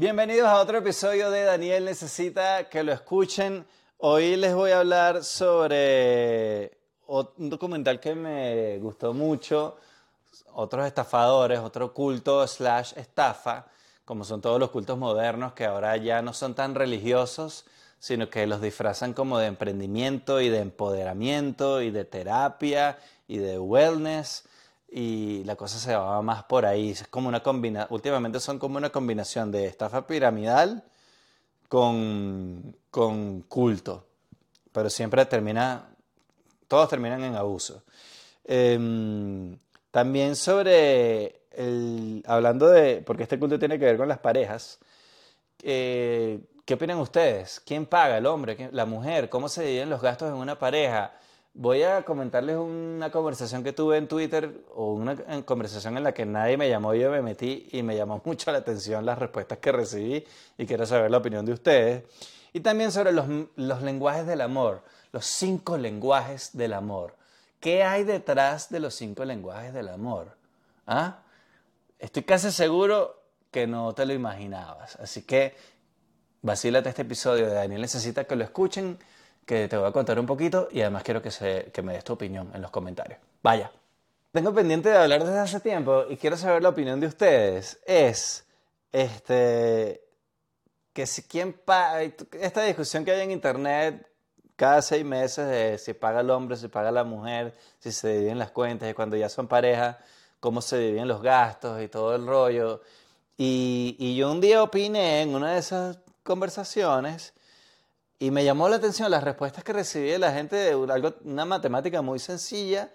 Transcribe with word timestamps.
Bienvenidos 0.00 0.48
a 0.48 0.58
otro 0.58 0.78
episodio 0.78 1.30
de 1.30 1.42
Daniel 1.42 1.84
Necesita 1.84 2.70
que 2.70 2.82
lo 2.82 2.90
escuchen. 2.90 3.66
Hoy 3.98 4.34
les 4.36 4.54
voy 4.54 4.70
a 4.70 4.78
hablar 4.78 5.22
sobre 5.22 6.78
un 7.06 7.50
documental 7.50 8.00
que 8.00 8.14
me 8.14 8.78
gustó 8.78 9.12
mucho, 9.12 9.76
otros 10.54 10.86
estafadores, 10.86 11.58
otro 11.58 11.92
culto 11.92 12.46
slash 12.46 12.94
estafa, 12.96 13.66
como 14.06 14.24
son 14.24 14.40
todos 14.40 14.58
los 14.58 14.70
cultos 14.70 14.96
modernos 14.96 15.52
que 15.52 15.66
ahora 15.66 15.94
ya 15.98 16.22
no 16.22 16.32
son 16.32 16.54
tan 16.54 16.74
religiosos, 16.74 17.66
sino 17.98 18.30
que 18.30 18.46
los 18.46 18.62
disfrazan 18.62 19.12
como 19.12 19.36
de 19.36 19.48
emprendimiento 19.48 20.40
y 20.40 20.48
de 20.48 20.60
empoderamiento 20.60 21.82
y 21.82 21.90
de 21.90 22.06
terapia 22.06 22.98
y 23.28 23.36
de 23.36 23.58
wellness 23.58 24.44
y 24.90 25.44
la 25.44 25.56
cosa 25.56 25.78
se 25.78 25.94
va 25.94 26.20
más 26.22 26.44
por 26.44 26.66
ahí. 26.66 26.90
Es 26.90 27.06
como 27.08 27.28
una 27.28 27.42
combinación, 27.42 27.94
últimamente 27.94 28.40
son 28.40 28.58
como 28.58 28.76
una 28.76 28.90
combinación 28.90 29.52
de 29.52 29.66
estafa 29.66 30.06
piramidal 30.06 30.82
con, 31.68 32.76
con 32.90 33.42
culto, 33.42 34.06
pero 34.72 34.90
siempre 34.90 35.24
termina, 35.26 35.88
todos 36.66 36.88
terminan 36.88 37.22
en 37.22 37.36
abuso. 37.36 37.84
Em, 38.44 39.56
también 39.90 40.34
sobre, 40.36 41.42
el, 41.52 42.22
hablando 42.26 42.68
de, 42.68 43.02
porque 43.02 43.22
este 43.24 43.38
culto 43.38 43.58
tiene 43.58 43.78
que 43.78 43.84
ver 43.84 43.96
con 43.96 44.08
las 44.08 44.18
parejas, 44.18 44.78
eh, 45.62 46.40
¿qué 46.64 46.74
opinan 46.74 46.98
ustedes? 46.98 47.60
¿Quién 47.64 47.86
paga? 47.86 48.18
¿El 48.18 48.26
hombre? 48.26 48.70
¿La 48.72 48.86
mujer? 48.86 49.28
¿Cómo 49.28 49.48
se 49.48 49.62
dividen 49.64 49.90
los 49.90 50.02
gastos 50.02 50.28
en 50.30 50.36
una 50.36 50.58
pareja? 50.58 51.12
Voy 51.52 51.82
a 51.82 52.04
comentarles 52.04 52.56
una 52.56 53.10
conversación 53.10 53.64
que 53.64 53.72
tuve 53.72 53.96
en 53.96 54.06
Twitter 54.06 54.64
o 54.74 54.92
una 54.92 55.16
conversación 55.44 55.96
en 55.96 56.04
la 56.04 56.14
que 56.14 56.24
nadie 56.24 56.56
me 56.56 56.68
llamó 56.68 56.94
yo 56.94 57.10
me 57.10 57.22
metí 57.22 57.68
y 57.72 57.82
me 57.82 57.96
llamó 57.96 58.22
mucho 58.24 58.52
la 58.52 58.58
atención 58.58 59.04
las 59.04 59.18
respuestas 59.18 59.58
que 59.58 59.72
recibí 59.72 60.24
y 60.56 60.66
quiero 60.66 60.86
saber 60.86 61.10
la 61.10 61.18
opinión 61.18 61.44
de 61.44 61.52
ustedes. 61.52 62.04
Y 62.52 62.60
también 62.60 62.92
sobre 62.92 63.12
los, 63.12 63.26
los 63.56 63.82
lenguajes 63.82 64.26
del 64.26 64.40
amor, 64.40 64.82
los 65.12 65.26
cinco 65.26 65.76
lenguajes 65.76 66.56
del 66.56 66.72
amor. 66.72 67.16
¿Qué 67.58 67.82
hay 67.82 68.04
detrás 68.04 68.70
de 68.70 68.80
los 68.80 68.94
cinco 68.94 69.24
lenguajes 69.24 69.74
del 69.74 69.88
amor? 69.88 70.36
¿Ah? 70.86 71.18
Estoy 71.98 72.22
casi 72.22 72.50
seguro 72.52 73.22
que 73.50 73.66
no 73.66 73.92
te 73.92 74.06
lo 74.06 74.12
imaginabas. 74.12 74.96
Así 74.96 75.22
que 75.22 75.54
vacílate 76.42 76.88
este 76.88 77.02
episodio 77.02 77.46
de 77.46 77.54
Daniel 77.54 77.82
Necesita 77.82 78.24
que 78.24 78.36
lo 78.36 78.44
escuchen 78.44 78.98
que 79.50 79.66
te 79.66 79.76
voy 79.76 79.88
a 79.88 79.90
contar 79.90 80.16
un 80.20 80.26
poquito 80.26 80.68
y 80.70 80.80
además 80.80 81.02
quiero 81.02 81.20
que, 81.20 81.32
se, 81.32 81.72
que 81.72 81.82
me 81.82 81.94
des 81.94 82.04
tu 82.04 82.12
opinión 82.12 82.52
en 82.54 82.62
los 82.62 82.70
comentarios. 82.70 83.18
Vaya. 83.42 83.72
Tengo 84.30 84.54
pendiente 84.54 84.90
de 84.90 84.96
hablar 84.96 85.24
desde 85.24 85.40
hace 85.40 85.58
tiempo 85.58 86.04
y 86.08 86.16
quiero 86.16 86.36
saber 86.36 86.62
la 86.62 86.68
opinión 86.68 87.00
de 87.00 87.08
ustedes. 87.08 87.80
Es, 87.84 88.46
este, 88.92 90.04
que 90.92 91.04
si 91.04 91.24
quién 91.24 91.52
paga, 91.52 92.00
esta 92.38 92.62
discusión 92.62 93.04
que 93.04 93.10
hay 93.10 93.22
en 93.22 93.32
internet 93.32 94.06
cada 94.54 94.82
seis 94.82 95.04
meses 95.04 95.48
de 95.48 95.78
si 95.78 95.94
paga 95.94 96.20
el 96.20 96.30
hombre, 96.30 96.56
si 96.56 96.68
paga 96.68 96.92
la 96.92 97.02
mujer, 97.02 97.56
si 97.80 97.90
se 97.90 98.06
dividen 98.18 98.38
las 98.38 98.52
cuentas 98.52 98.88
y 98.88 98.94
cuando 98.94 99.16
ya 99.16 99.28
son 99.28 99.48
pareja, 99.48 99.98
cómo 100.38 100.62
se 100.62 100.78
dividen 100.78 101.08
los 101.08 101.22
gastos 101.22 101.82
y 101.82 101.88
todo 101.88 102.14
el 102.14 102.24
rollo. 102.24 102.82
Y, 103.36 103.96
y 103.98 104.14
yo 104.14 104.30
un 104.30 104.40
día 104.40 104.62
opiné 104.62 105.22
en 105.22 105.34
una 105.34 105.54
de 105.54 105.58
esas 105.58 105.98
conversaciones 106.22 107.34
y 108.22 108.30
me 108.30 108.44
llamó 108.44 108.68
la 108.68 108.76
atención 108.76 109.10
las 109.10 109.24
respuestas 109.24 109.64
que 109.64 109.72
recibí 109.72 110.10
de 110.10 110.18
la 110.18 110.30
gente 110.30 110.54
de 110.54 110.76
una 110.76 111.46
matemática 111.46 112.02
muy 112.02 112.18
sencilla 112.18 112.92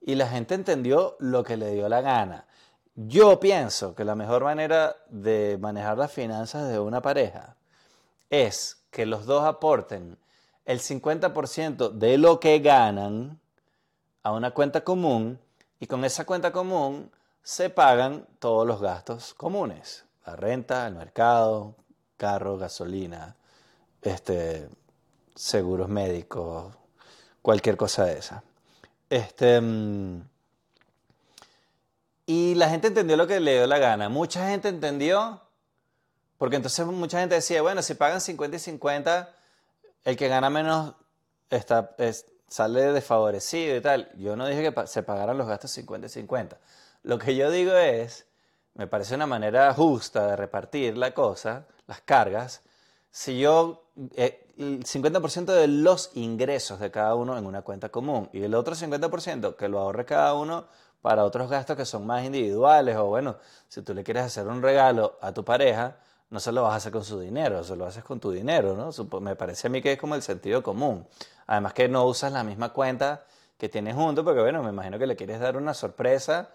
y 0.00 0.14
la 0.14 0.28
gente 0.28 0.54
entendió 0.54 1.16
lo 1.18 1.42
que 1.42 1.56
le 1.56 1.72
dio 1.72 1.88
la 1.88 2.00
gana. 2.00 2.46
Yo 2.94 3.40
pienso 3.40 3.96
que 3.96 4.04
la 4.04 4.14
mejor 4.14 4.44
manera 4.44 4.94
de 5.08 5.58
manejar 5.60 5.98
las 5.98 6.12
finanzas 6.12 6.68
de 6.68 6.78
una 6.78 7.02
pareja 7.02 7.56
es 8.30 8.84
que 8.92 9.06
los 9.06 9.26
dos 9.26 9.44
aporten 9.44 10.16
el 10.64 10.78
50% 10.78 11.90
de 11.90 12.16
lo 12.16 12.38
que 12.38 12.60
ganan 12.60 13.40
a 14.22 14.30
una 14.30 14.52
cuenta 14.52 14.84
común 14.84 15.40
y 15.80 15.88
con 15.88 16.04
esa 16.04 16.24
cuenta 16.24 16.52
común 16.52 17.10
se 17.42 17.70
pagan 17.70 18.24
todos 18.38 18.64
los 18.68 18.80
gastos 18.80 19.34
comunes, 19.34 20.04
la 20.24 20.36
renta, 20.36 20.86
el 20.86 20.94
mercado, 20.94 21.74
carro, 22.16 22.56
gasolina, 22.56 23.34
este, 24.02 24.68
seguros 25.34 25.88
médicos, 25.88 26.74
cualquier 27.42 27.76
cosa 27.76 28.04
de 28.04 28.18
esa. 28.18 28.42
Este, 29.08 29.60
mm, 29.60 30.22
y 32.26 32.54
la 32.54 32.68
gente 32.68 32.88
entendió 32.88 33.16
lo 33.16 33.26
que 33.26 33.40
le 33.40 33.54
dio 33.54 33.66
la 33.66 33.78
gana. 33.78 34.08
Mucha 34.08 34.48
gente 34.48 34.68
entendió, 34.68 35.42
porque 36.38 36.56
entonces 36.56 36.86
mucha 36.86 37.18
gente 37.18 37.34
decía, 37.34 37.60
bueno, 37.62 37.82
si 37.82 37.94
pagan 37.94 38.20
50 38.20 38.56
y 38.56 38.60
50, 38.60 39.34
el 40.04 40.16
que 40.16 40.28
gana 40.28 40.48
menos 40.48 40.94
está, 41.50 41.96
sale 42.48 42.92
desfavorecido 42.92 43.76
y 43.76 43.80
tal. 43.80 44.10
Yo 44.16 44.36
no 44.36 44.46
dije 44.46 44.72
que 44.72 44.86
se 44.86 45.02
pagaran 45.02 45.38
los 45.38 45.48
gastos 45.48 45.72
50 45.72 46.06
y 46.06 46.10
50. 46.10 46.58
Lo 47.02 47.18
que 47.18 47.34
yo 47.34 47.50
digo 47.50 47.72
es, 47.72 48.26
me 48.74 48.86
parece 48.86 49.14
una 49.14 49.26
manera 49.26 49.74
justa 49.74 50.26
de 50.28 50.36
repartir 50.36 50.96
la 50.96 51.12
cosa, 51.12 51.66
las 51.86 52.00
cargas, 52.00 52.62
si 53.10 53.38
yo, 53.38 53.84
eh, 54.14 54.46
el 54.58 54.84
50% 54.84 55.52
de 55.52 55.68
los 55.68 56.10
ingresos 56.14 56.80
de 56.80 56.90
cada 56.90 57.14
uno 57.14 57.36
en 57.36 57.46
una 57.46 57.62
cuenta 57.62 57.88
común 57.88 58.28
y 58.32 58.42
el 58.42 58.54
otro 58.54 58.74
50% 58.74 59.56
que 59.56 59.68
lo 59.68 59.80
ahorre 59.80 60.04
cada 60.04 60.34
uno 60.34 60.66
para 61.00 61.24
otros 61.24 61.48
gastos 61.48 61.76
que 61.76 61.84
son 61.84 62.06
más 62.06 62.24
individuales 62.24 62.96
o 62.96 63.06
bueno, 63.06 63.36
si 63.68 63.82
tú 63.82 63.94
le 63.94 64.04
quieres 64.04 64.24
hacer 64.24 64.46
un 64.46 64.62
regalo 64.62 65.18
a 65.20 65.32
tu 65.32 65.44
pareja, 65.44 65.96
no 66.28 66.38
se 66.38 66.52
lo 66.52 66.62
vas 66.62 66.74
a 66.74 66.76
hacer 66.76 66.92
con 66.92 67.04
su 67.04 67.18
dinero, 67.18 67.64
se 67.64 67.74
lo 67.74 67.86
haces 67.86 68.04
con 68.04 68.20
tu 68.20 68.30
dinero, 68.30 68.76
¿no? 68.76 69.20
Me 69.20 69.34
parece 69.34 69.66
a 69.66 69.70
mí 69.70 69.82
que 69.82 69.92
es 69.92 69.98
como 69.98 70.14
el 70.14 70.22
sentido 70.22 70.62
común. 70.62 71.06
Además 71.46 71.72
que 71.72 71.88
no 71.88 72.04
usas 72.04 72.32
la 72.32 72.44
misma 72.44 72.72
cuenta 72.72 73.24
que 73.58 73.68
tienes 73.68 73.96
junto, 73.96 74.24
porque 74.24 74.40
bueno, 74.40 74.62
me 74.62 74.70
imagino 74.70 74.98
que 74.98 75.06
le 75.06 75.16
quieres 75.16 75.40
dar 75.40 75.56
una 75.56 75.74
sorpresa 75.74 76.50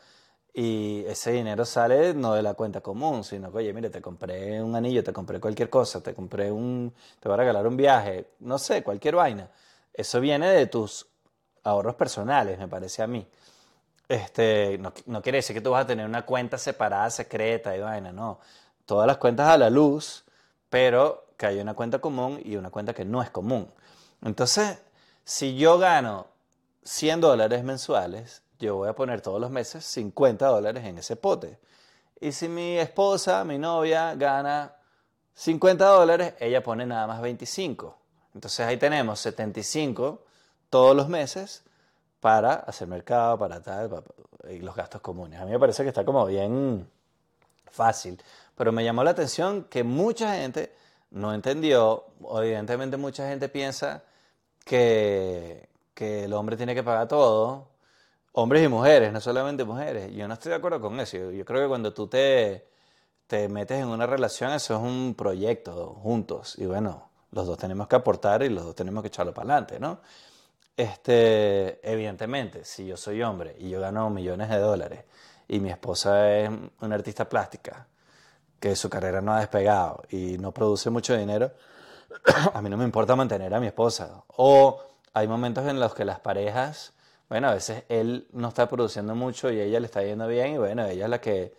y 0.58 1.04
ese 1.06 1.34
dinero 1.34 1.66
sale 1.66 2.14
no 2.14 2.34
de 2.34 2.42
la 2.42 2.54
cuenta 2.54 2.80
común, 2.80 3.26
sino 3.26 3.52
que, 3.52 3.58
oye, 3.58 3.74
mire, 3.74 3.90
te 3.90 4.02
compré 4.02 4.64
un 4.64 4.74
anillo, 4.74 5.04
te 5.04 5.12
compré 5.12 5.38
cualquier 5.38 5.70
cosa, 5.70 6.02
te 6.02 6.14
compré 6.14 6.50
un, 6.50 6.94
te 7.20 7.28
voy 7.28 7.34
a 7.34 7.38
regalar 7.40 7.68
un 7.68 7.76
viaje, 7.76 8.30
no 8.40 8.58
sé, 8.58 8.82
cualquier 8.82 9.16
vaina. 9.16 9.50
Eso 9.94 10.22
viene 10.22 10.50
de 10.50 10.68
tus 10.68 11.08
ahorros 11.64 11.96
personales, 11.96 12.58
me 12.58 12.70
parece 12.70 13.04
a 13.04 13.08
mí. 13.08 13.28
Este, 14.08 14.78
no, 14.78 14.94
no 15.08 15.22
quiere 15.22 15.40
decir 15.40 15.54
que 15.54 15.62
tú 15.62 15.72
vas 15.72 15.84
a 15.84 15.88
tener 15.88 16.06
una 16.06 16.26
cuenta 16.26 16.58
separada, 16.58 17.10
secreta 17.10 17.76
y 17.76 17.82
vaina, 17.82 18.14
no. 18.14 18.40
Todas 18.86 19.08
las 19.08 19.18
cuentas 19.18 19.50
a 19.50 19.58
la 19.58 19.70
luz, 19.70 20.24
pero 20.70 21.26
que 21.36 21.48
hay 21.48 21.60
una 21.60 21.74
cuenta 21.74 22.00
común 22.00 22.40
y 22.46 22.56
una 22.56 22.70
cuenta 22.70 22.94
que 22.94 23.04
no 23.04 23.22
es 23.22 23.30
común. 23.30 23.70
Entonces, 24.22 24.78
si 25.26 25.58
yo 25.58 25.78
gano 25.80 26.28
100 26.86 27.20
dólares 27.20 27.66
mensuales, 27.66 28.42
yo 28.66 28.76
voy 28.76 28.90
a 28.90 28.94
poner 28.94 29.22
todos 29.22 29.40
los 29.40 29.50
meses 29.52 29.86
50 29.86 30.46
dólares 30.48 30.84
en 30.86 30.98
ese 30.98 31.16
pote. 31.16 31.60
Y 32.20 32.32
si 32.32 32.48
mi 32.48 32.78
esposa, 32.78 33.44
mi 33.44 33.58
novia, 33.58 34.16
gana 34.16 34.76
50 35.36 35.86
dólares, 35.86 36.34
ella 36.40 36.64
pone 36.64 36.86
nada 36.86 37.08
más 37.08 37.22
25. 37.22 37.98
Entonces 38.34 38.66
ahí 38.66 38.78
tenemos 38.78 39.20
75 39.20 40.24
todos 40.70 40.96
los 40.96 41.08
meses 41.08 41.64
para 42.20 42.54
hacer 42.54 42.88
mercado, 42.88 43.38
para 43.38 43.62
tal, 43.62 44.04
y 44.50 44.60
los 44.60 44.76
gastos 44.76 45.02
comunes. 45.02 45.40
A 45.40 45.46
mí 45.46 45.52
me 45.52 45.60
parece 45.60 45.84
que 45.84 45.90
está 45.90 46.04
como 46.04 46.26
bien 46.26 46.90
fácil. 47.70 48.22
Pero 48.56 48.72
me 48.72 48.84
llamó 48.84 49.04
la 49.04 49.12
atención 49.12 49.66
que 49.66 49.84
mucha 49.84 50.36
gente 50.36 50.74
no 51.12 51.34
entendió, 51.34 52.06
evidentemente 52.38 52.98
mucha 52.98 53.28
gente 53.28 53.50
piensa 53.50 54.04
que, 54.64 55.70
que 55.94 56.26
el 56.26 56.34
hombre 56.34 56.58
tiene 56.58 56.74
que 56.74 56.84
pagar 56.84 57.08
todo, 57.08 57.70
hombres 58.38 58.64
y 58.64 58.68
mujeres, 58.68 59.14
no 59.14 59.22
solamente 59.22 59.64
mujeres. 59.64 60.14
Yo 60.14 60.28
no 60.28 60.34
estoy 60.34 60.50
de 60.50 60.56
acuerdo 60.58 60.82
con 60.82 61.00
eso. 61.00 61.32
Yo 61.32 61.46
creo 61.46 61.62
que 61.62 61.68
cuando 61.68 61.94
tú 61.94 62.08
te, 62.08 62.68
te 63.28 63.48
metes 63.48 63.82
en 63.82 63.88
una 63.88 64.06
relación, 64.06 64.52
eso 64.52 64.76
es 64.76 64.82
un 64.82 65.16
proyecto 65.16 65.96
juntos. 66.02 66.56
Y 66.58 66.66
bueno, 66.66 67.10
los 67.32 67.48
dos 67.48 67.58
tenemos 67.58 67.88
que 67.88 67.96
aportar 67.96 68.44
y 68.44 68.50
los 68.50 68.66
dos 68.66 68.76
tenemos 68.76 69.02
que 69.02 69.08
echarlo 69.08 69.34
para 69.34 69.54
adelante, 69.54 69.80
¿no? 69.80 70.02
Este, 70.76 71.80
evidentemente, 71.90 72.66
si 72.66 72.86
yo 72.86 72.98
soy 72.98 73.24
hombre 73.24 73.56
y 73.58 73.70
yo 73.70 73.80
gano 73.80 74.10
millones 74.10 74.50
de 74.50 74.58
dólares 74.58 75.06
y 75.48 75.62
mi 75.62 75.70
esposa 75.70 76.30
es 76.38 76.50
una 76.82 76.96
artista 76.96 77.30
plástica, 77.30 77.88
que 78.60 78.76
su 78.76 78.90
carrera 78.90 79.22
no 79.22 79.34
ha 79.34 79.40
despegado 79.40 80.04
y 80.10 80.38
no 80.38 80.52
produce 80.52 80.90
mucho 80.90 81.16
dinero, 81.16 81.54
a 82.54 82.62
mí 82.62 82.70
no 82.70 82.76
me 82.76 82.84
importa 82.84 83.16
mantener 83.16 83.54
a 83.54 83.62
mi 83.62 83.68
esposa. 83.68 84.26
O 84.28 84.82
hay 85.14 85.26
momentos 85.30 85.66
en 85.68 85.80
los 85.80 85.96
que 85.96 86.04
las 86.04 86.20
parejas 86.20 86.95
bueno, 87.30 87.50
a 87.50 87.54
veces 87.54 87.84
él 87.90 88.28
no 88.34 88.50
está 88.50 88.68
produciendo 88.68 89.16
mucho 89.16 89.52
y 89.52 89.60
ella 89.60 89.80
le 89.80 89.86
está 89.88 90.04
yendo 90.04 90.28
bien 90.28 90.54
y 90.54 90.58
bueno, 90.58 90.86
ella 90.86 91.06
es 91.06 91.10
la 91.10 91.22
que 91.22 91.54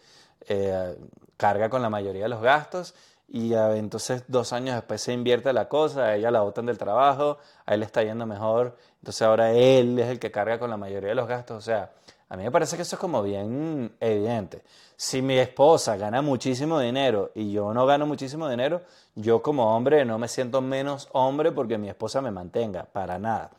eh, 0.49 0.97
carga 1.37 1.69
con 1.69 1.83
la 1.83 1.91
mayoría 1.91 2.25
de 2.25 2.29
los 2.29 2.41
gastos 2.41 2.95
y 3.29 3.53
entonces 3.55 4.25
dos 4.29 4.53
años 4.53 4.77
después 4.77 5.01
se 5.01 5.13
invierte 5.13 5.53
la 5.53 5.69
cosa, 5.69 6.15
ella 6.15 6.31
la 6.31 6.43
botan 6.43 6.67
del 6.67 6.79
trabajo, 6.79 7.39
a 7.65 7.75
él 7.75 7.81
le 7.81 7.87
está 7.87 8.03
yendo 8.05 8.25
mejor, 8.25 8.77
entonces 9.01 9.23
ahora 9.23 9.53
él 9.53 9.99
es 9.99 10.09
el 10.09 10.21
que 10.21 10.31
carga 10.31 10.59
con 10.59 10.71
la 10.71 10.77
mayoría 10.77 11.09
de 11.09 11.15
los 11.17 11.27
gastos, 11.27 11.59
o 11.59 11.61
sea, 11.61 11.91
A 12.29 12.37
mí 12.37 12.43
me 12.43 12.51
parece 12.51 12.77
que 12.77 12.83
eso 12.83 12.97
es 12.97 13.01
como 13.01 13.23
bien 13.23 13.95
evidente. 14.01 14.63
Si 14.97 15.23
mi 15.23 15.39
esposa 15.39 15.97
gana 15.97 16.23
muchísimo 16.23 16.81
dinero 16.81 17.31
y 17.35 17.53
yo 17.53 17.73
no 17.73 17.87
gano 17.87 18.05
muchísimo 18.07 18.49
dinero, 18.49 18.83
yo 19.15 19.43
como 19.43 19.77
hombre 19.77 20.05
no 20.05 20.19
me 20.19 20.27
siento 20.27 20.61
menos 20.61 21.09
hombre 21.13 21.53
porque 21.53 21.79
mi 21.79 21.89
esposa 21.89 22.21
me 22.21 22.33
mantenga, 22.33 22.85
para 22.85 23.19
nada. 23.19 23.51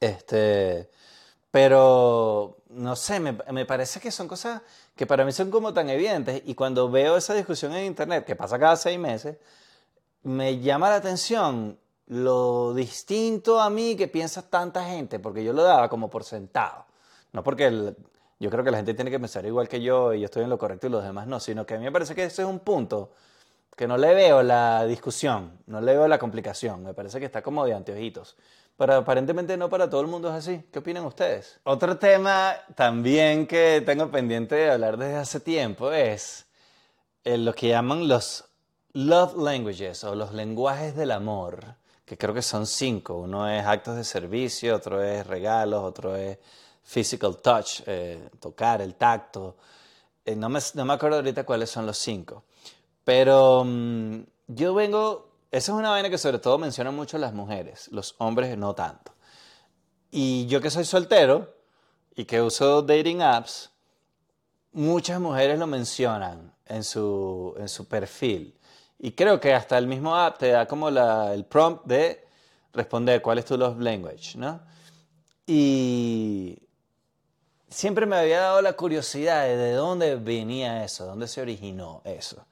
Este, 0.00 0.90
pero 1.50 2.58
no 2.70 2.96
sé, 2.96 3.20
me, 3.20 3.64
parece 3.64 4.00
que 4.00 4.10
son 4.10 4.28
cosas 4.28 4.62
que 4.94 5.06
para 5.06 5.24
mí 5.24 5.32
son 5.32 5.50
como 5.50 5.72
tan 5.72 5.88
evidentes 5.88 6.42
y 6.44 6.54
cuando 6.54 6.90
veo 6.90 7.16
esa 7.16 7.34
discusión 7.34 7.74
en 7.74 7.86
internet, 7.86 8.24
que 8.24 8.36
pasa 8.36 8.58
cada 8.58 8.76
seis 8.76 8.98
meses, 8.98 9.38
me 10.22 10.58
llama 10.60 10.90
la 10.90 10.96
atención 10.96 11.78
lo 12.08 12.74
distinto 12.74 13.60
a 13.60 13.70
mí 13.70 13.96
que 13.96 14.08
piensa 14.08 14.48
tanta 14.48 14.84
gente, 14.84 15.18
porque 15.18 15.42
yo 15.42 15.52
lo 15.52 15.62
daba 15.62 15.88
como 15.88 16.10
por 16.10 16.24
sentado. 16.24 16.86
No 17.32 17.42
porque 17.42 17.94
yo 18.38 18.50
creo 18.50 18.64
que 18.64 18.70
la 18.70 18.78
gente 18.78 18.94
tiene 18.94 19.10
que 19.10 19.18
pensar 19.18 19.44
igual 19.46 19.68
que 19.68 19.80
yo 19.80 20.12
y 20.14 20.20
yo 20.20 20.26
estoy 20.26 20.44
en 20.44 20.50
lo 20.50 20.58
correcto 20.58 20.86
y 20.86 20.90
los 20.90 21.02
demás 21.02 21.26
no, 21.26 21.40
sino 21.40 21.64
que 21.66 21.74
a 21.74 21.78
mí 21.78 21.84
me 21.84 21.92
parece 21.92 22.14
que 22.14 22.24
ese 22.24 22.42
es 22.42 22.48
un 22.48 22.60
punto 22.60 23.12
que 23.76 23.86
no 23.86 23.98
le 23.98 24.14
veo 24.14 24.42
la 24.42 24.84
discusión, 24.86 25.58
no 25.66 25.80
le 25.80 25.92
veo 25.92 26.08
la 26.08 26.18
complicación, 26.18 26.82
me 26.82 26.94
parece 26.94 27.18
que 27.18 27.26
está 27.26 27.42
como 27.42 27.64
de 27.66 27.74
anteojitos. 27.74 28.36
Pero 28.76 28.94
aparentemente 28.94 29.56
no 29.56 29.70
para 29.70 29.88
todo 29.88 30.02
el 30.02 30.06
mundo 30.06 30.28
es 30.28 30.34
así. 30.34 30.62
¿Qué 30.70 30.80
opinan 30.80 31.04
ustedes? 31.06 31.58
Otro 31.64 31.96
tema 31.96 32.54
también 32.74 33.46
que 33.46 33.82
tengo 33.84 34.10
pendiente 34.10 34.54
de 34.54 34.70
hablar 34.70 34.98
desde 34.98 35.16
hace 35.16 35.40
tiempo 35.40 35.92
es 35.92 36.46
eh, 37.24 37.38
lo 37.38 37.54
que 37.54 37.68
llaman 37.68 38.06
los 38.06 38.44
love 38.92 39.36
languages 39.36 40.04
o 40.04 40.14
los 40.14 40.32
lenguajes 40.32 40.94
del 40.94 41.10
amor, 41.10 41.76
que 42.04 42.16
creo 42.16 42.34
que 42.34 42.42
son 42.42 42.66
cinco. 42.66 43.16
Uno 43.16 43.48
es 43.48 43.64
actos 43.64 43.96
de 43.96 44.04
servicio, 44.04 44.76
otro 44.76 45.02
es 45.02 45.26
regalos, 45.26 45.82
otro 45.82 46.14
es 46.14 46.38
physical 46.82 47.36
touch, 47.38 47.82
eh, 47.86 48.28
tocar, 48.38 48.80
el 48.80 48.94
tacto. 48.94 49.56
Eh, 50.24 50.36
no, 50.36 50.48
me, 50.48 50.60
no, 50.74 50.84
me, 50.84 50.92
acuerdo 50.94 51.16
ahorita 51.16 51.44
cuáles 51.44 51.68
son 51.68 51.84
los 51.84 51.98
cinco. 51.98 52.44
Pero 53.04 53.64
mm, 53.64 54.20
yo 54.48 54.74
vengo, 54.74 55.35
esa 55.56 55.72
es 55.72 55.78
una 55.78 55.90
vaina 55.90 56.10
que 56.10 56.18
sobre 56.18 56.38
todo 56.38 56.58
mencionan 56.58 56.94
mucho 56.94 57.16
las 57.16 57.32
mujeres, 57.32 57.88
los 57.90 58.14
hombres 58.18 58.56
no 58.58 58.74
tanto. 58.74 59.12
Y 60.10 60.46
yo 60.46 60.60
que 60.60 60.70
soy 60.70 60.84
soltero 60.84 61.54
y 62.14 62.26
que 62.26 62.42
uso 62.42 62.82
dating 62.82 63.22
apps, 63.22 63.70
muchas 64.72 65.18
mujeres 65.18 65.58
lo 65.58 65.66
mencionan 65.66 66.52
en 66.66 66.84
su, 66.84 67.54
en 67.58 67.70
su 67.70 67.88
perfil. 67.88 68.54
Y 68.98 69.12
creo 69.12 69.40
que 69.40 69.54
hasta 69.54 69.78
el 69.78 69.86
mismo 69.86 70.14
app 70.14 70.38
te 70.38 70.48
da 70.48 70.66
como 70.66 70.90
la, 70.90 71.32
el 71.32 71.46
prompt 71.46 71.86
de 71.86 72.26
responder 72.74 73.22
cuál 73.22 73.38
es 73.38 73.46
tu 73.46 73.56
love 73.56 73.78
language, 73.78 74.36
¿no? 74.36 74.60
Y 75.46 76.58
siempre 77.70 78.04
me 78.04 78.16
había 78.16 78.40
dado 78.40 78.60
la 78.60 78.74
curiosidad 78.74 79.44
de, 79.44 79.56
de 79.56 79.72
dónde 79.72 80.16
venía 80.16 80.84
eso, 80.84 81.06
dónde 81.06 81.28
se 81.28 81.40
originó 81.40 82.02
eso. 82.04 82.44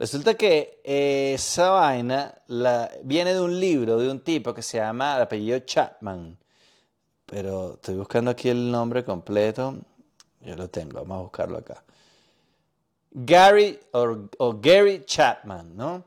Resulta 0.00 0.32
que 0.32 0.80
esa 0.82 1.72
vaina 1.72 2.34
viene 3.02 3.34
de 3.34 3.40
un 3.42 3.60
libro 3.60 3.98
de 3.98 4.10
un 4.10 4.20
tipo 4.20 4.54
que 4.54 4.62
se 4.62 4.78
llama, 4.78 5.16
el 5.16 5.20
apellido 5.20 5.58
Chapman, 5.58 6.38
pero 7.26 7.74
estoy 7.74 7.96
buscando 7.96 8.30
aquí 8.30 8.48
el 8.48 8.70
nombre 8.70 9.04
completo, 9.04 9.76
yo 10.40 10.56
lo 10.56 10.70
tengo, 10.70 11.00
vamos 11.00 11.18
a 11.18 11.20
buscarlo 11.24 11.58
acá. 11.58 11.84
Gary 13.10 13.78
o, 13.92 14.58
Gary 14.58 15.04
Chapman, 15.04 15.76
¿no? 15.76 16.02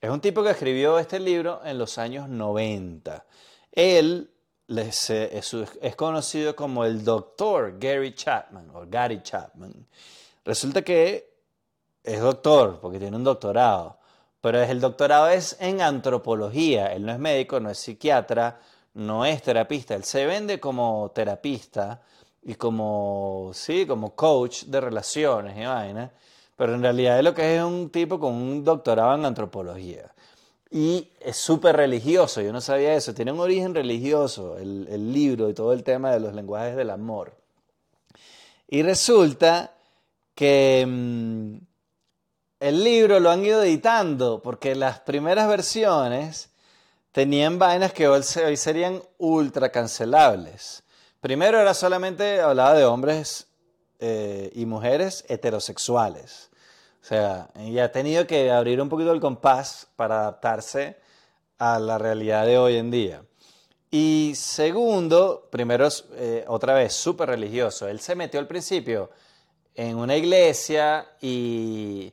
Es 0.00 0.08
un 0.08 0.20
tipo 0.20 0.44
que 0.44 0.50
escribió 0.50 0.96
este 1.00 1.18
libro 1.18 1.62
en 1.64 1.78
los 1.78 1.98
años 1.98 2.28
90. 2.28 3.26
Él 3.72 4.30
es, 4.68 5.10
es, 5.10 5.96
conocido 5.96 6.54
como 6.54 6.84
el 6.84 7.02
doctor 7.02 7.76
Gary 7.80 8.14
Chapman 8.14 8.70
o 8.72 8.84
Gary 8.86 9.20
Chapman. 9.20 9.84
Resulta 10.44 10.82
que 10.82 11.31
es 12.04 12.20
doctor 12.20 12.78
porque 12.80 12.98
tiene 12.98 13.16
un 13.16 13.24
doctorado, 13.24 13.98
pero 14.40 14.62
el 14.62 14.80
doctorado 14.80 15.28
es 15.28 15.56
en 15.60 15.80
antropología. 15.80 16.92
Él 16.92 17.06
no 17.06 17.12
es 17.12 17.18
médico, 17.18 17.60
no 17.60 17.70
es 17.70 17.78
psiquiatra, 17.78 18.60
no 18.94 19.24
es 19.24 19.42
terapista. 19.42 19.94
Él 19.94 20.04
se 20.04 20.26
vende 20.26 20.60
como 20.60 21.10
terapista 21.14 22.02
y 22.42 22.54
como, 22.54 23.50
sí, 23.54 23.86
como 23.86 24.14
coach 24.14 24.64
de 24.64 24.80
relaciones 24.80 25.56
y 25.56 25.64
vainas 25.64 26.10
pero 26.62 26.74
en 26.74 26.82
realidad 26.82 27.18
es 27.18 27.24
lo 27.24 27.34
que 27.34 27.56
es 27.56 27.62
un 27.62 27.90
tipo 27.90 28.20
con 28.20 28.34
un 28.34 28.62
doctorado 28.62 29.16
en 29.16 29.24
antropología. 29.24 30.12
Y 30.70 31.08
es 31.20 31.36
súper 31.36 31.76
religioso, 31.76 32.40
yo 32.40 32.52
no 32.52 32.60
sabía 32.60 32.94
eso, 32.94 33.12
tiene 33.12 33.32
un 33.32 33.40
origen 33.40 33.74
religioso 33.74 34.56
el, 34.58 34.86
el 34.88 35.12
libro 35.12 35.48
y 35.50 35.54
todo 35.54 35.72
el 35.72 35.82
tema 35.82 36.12
de 36.12 36.20
los 36.20 36.34
lenguajes 36.34 36.76
del 36.76 36.90
amor. 36.90 37.34
Y 38.68 38.82
resulta 38.82 39.74
que 40.36 40.86
mm, 40.86 41.56
el 42.62 42.84
libro 42.84 43.18
lo 43.18 43.28
han 43.28 43.44
ido 43.44 43.64
editando 43.64 44.40
porque 44.40 44.76
las 44.76 45.00
primeras 45.00 45.48
versiones 45.48 46.48
tenían 47.10 47.58
vainas 47.58 47.92
que 47.92 48.06
hoy 48.06 48.22
serían 48.56 49.02
ultra 49.18 49.70
cancelables. 49.70 50.84
Primero 51.20 51.58
era 51.58 51.74
solamente, 51.74 52.40
hablaba 52.40 52.74
de 52.74 52.84
hombres 52.84 53.48
eh, 53.98 54.52
y 54.54 54.64
mujeres 54.64 55.24
heterosexuales. 55.28 56.50
O 57.02 57.04
sea, 57.04 57.50
ella 57.56 57.86
ha 57.86 57.92
tenido 57.92 58.28
que 58.28 58.52
abrir 58.52 58.80
un 58.80 58.88
poquito 58.88 59.10
el 59.10 59.18
compás 59.20 59.88
para 59.96 60.20
adaptarse 60.20 60.98
a 61.58 61.80
la 61.80 61.98
realidad 61.98 62.46
de 62.46 62.58
hoy 62.58 62.76
en 62.76 62.92
día. 62.92 63.24
Y 63.90 64.34
segundo, 64.36 65.48
primero, 65.50 65.88
eh, 66.12 66.44
otra 66.46 66.74
vez, 66.74 66.92
súper 66.92 67.28
religioso. 67.28 67.88
Él 67.88 67.98
se 67.98 68.14
metió 68.14 68.38
al 68.38 68.46
principio 68.46 69.10
en 69.74 69.96
una 69.96 70.16
iglesia 70.16 71.08
y, 71.20 72.12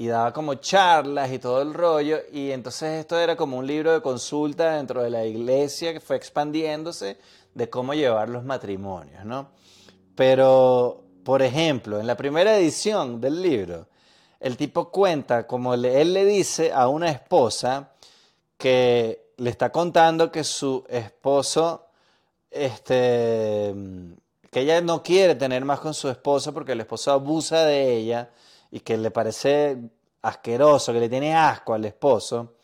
y, 0.00 0.06
daba 0.06 0.32
como 0.32 0.54
charlas 0.54 1.30
y 1.30 1.38
todo 1.38 1.60
el 1.60 1.74
rollo. 1.74 2.20
Y 2.32 2.52
entonces 2.52 3.00
esto 3.00 3.18
era 3.18 3.36
como 3.36 3.58
un 3.58 3.66
libro 3.66 3.92
de 3.92 4.00
consulta 4.00 4.76
dentro 4.76 5.02
de 5.02 5.10
la 5.10 5.26
iglesia 5.26 5.92
que 5.92 6.00
fue 6.00 6.16
expandiéndose 6.16 7.18
de 7.52 7.68
cómo 7.68 7.92
llevar 7.92 8.30
los 8.30 8.42
matrimonios, 8.42 9.26
¿no? 9.26 9.50
Pero, 10.14 11.04
por 11.22 11.42
ejemplo, 11.42 12.00
en 12.00 12.06
la 12.06 12.16
primera 12.16 12.56
edición 12.56 13.20
del 13.20 13.42
libro, 13.42 13.88
el 14.40 14.56
tipo 14.56 14.90
cuenta 14.90 15.46
como 15.46 15.74
él 15.74 16.14
le 16.14 16.24
dice 16.24 16.72
a 16.72 16.88
una 16.88 17.10
esposa 17.10 17.92
que 18.56 19.32
le 19.36 19.50
está 19.50 19.70
contando 19.70 20.32
que 20.32 20.44
su 20.44 20.82
esposo, 20.88 21.88
este, 22.50 23.74
que 24.50 24.60
ella 24.60 24.80
no 24.80 25.02
quiere 25.02 25.34
tener 25.34 25.62
más 25.66 25.80
con 25.80 25.92
su 25.92 26.08
esposo 26.08 26.54
porque 26.54 26.72
el 26.72 26.80
esposo 26.80 27.12
abusa 27.12 27.66
de 27.66 27.96
ella 27.96 28.30
y 28.70 28.80
que 28.80 28.96
le 28.96 29.10
parece 29.10 29.78
asqueroso, 30.22 30.92
que 30.92 31.00
le 31.00 31.08
tiene 31.08 31.34
asco 31.34 31.74
al 31.74 31.84
esposo. 31.84 32.54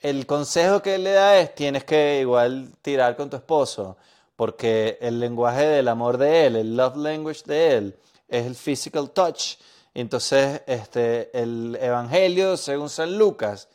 El 0.00 0.26
consejo 0.26 0.82
que 0.82 0.96
él 0.96 1.04
le 1.04 1.12
da 1.12 1.38
es 1.38 1.54
tienes 1.54 1.84
que 1.84 2.20
igual 2.20 2.72
tirar 2.82 3.16
con 3.16 3.30
tu 3.30 3.36
esposo 3.36 3.96
porque 4.36 4.98
el 5.00 5.20
lenguaje 5.20 5.66
del 5.66 5.88
amor 5.88 6.18
de 6.18 6.46
él, 6.46 6.56
el 6.56 6.76
love 6.76 6.96
language 6.96 7.42
de 7.44 7.76
él, 7.76 7.96
es 8.28 8.46
el 8.46 8.54
physical 8.56 9.10
touch 9.10 9.56
entonces, 9.94 10.62
este, 10.66 11.30
el 11.38 11.76
Evangelio, 11.80 12.56
según 12.56 12.88
San 12.88 13.16
Lucas, 13.18 13.68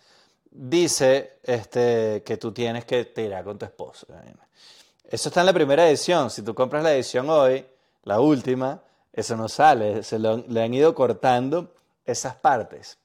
dice 0.50 1.38
este, 1.44 2.24
que 2.25 2.38
tú 2.38 2.52
tienes 2.52 2.86
que 2.86 3.06
tirar 3.06 3.44
con 3.44 3.58
tu 3.60 3.66
esposo. 3.66 4.08
Eso 5.04 5.30
está 5.30 5.42
en 5.42 5.46
la 5.46 5.54
primera 5.54 5.88
edición. 5.88 6.30
Si 6.32 6.42
tú 6.42 6.56
compras 6.56 6.84
la 6.84 6.94
edición 6.94 7.30
hoy, 7.30 7.66
la 8.04 8.20
última, 8.20 8.82
eso 9.18 9.36
no 9.36 9.50
sale. 9.50 10.04
Se 10.04 10.20
le 10.20 10.64
han 10.64 10.74
ido 10.74 10.96
cortando 10.96 11.74
esas 12.06 12.36
partes. 12.36 12.98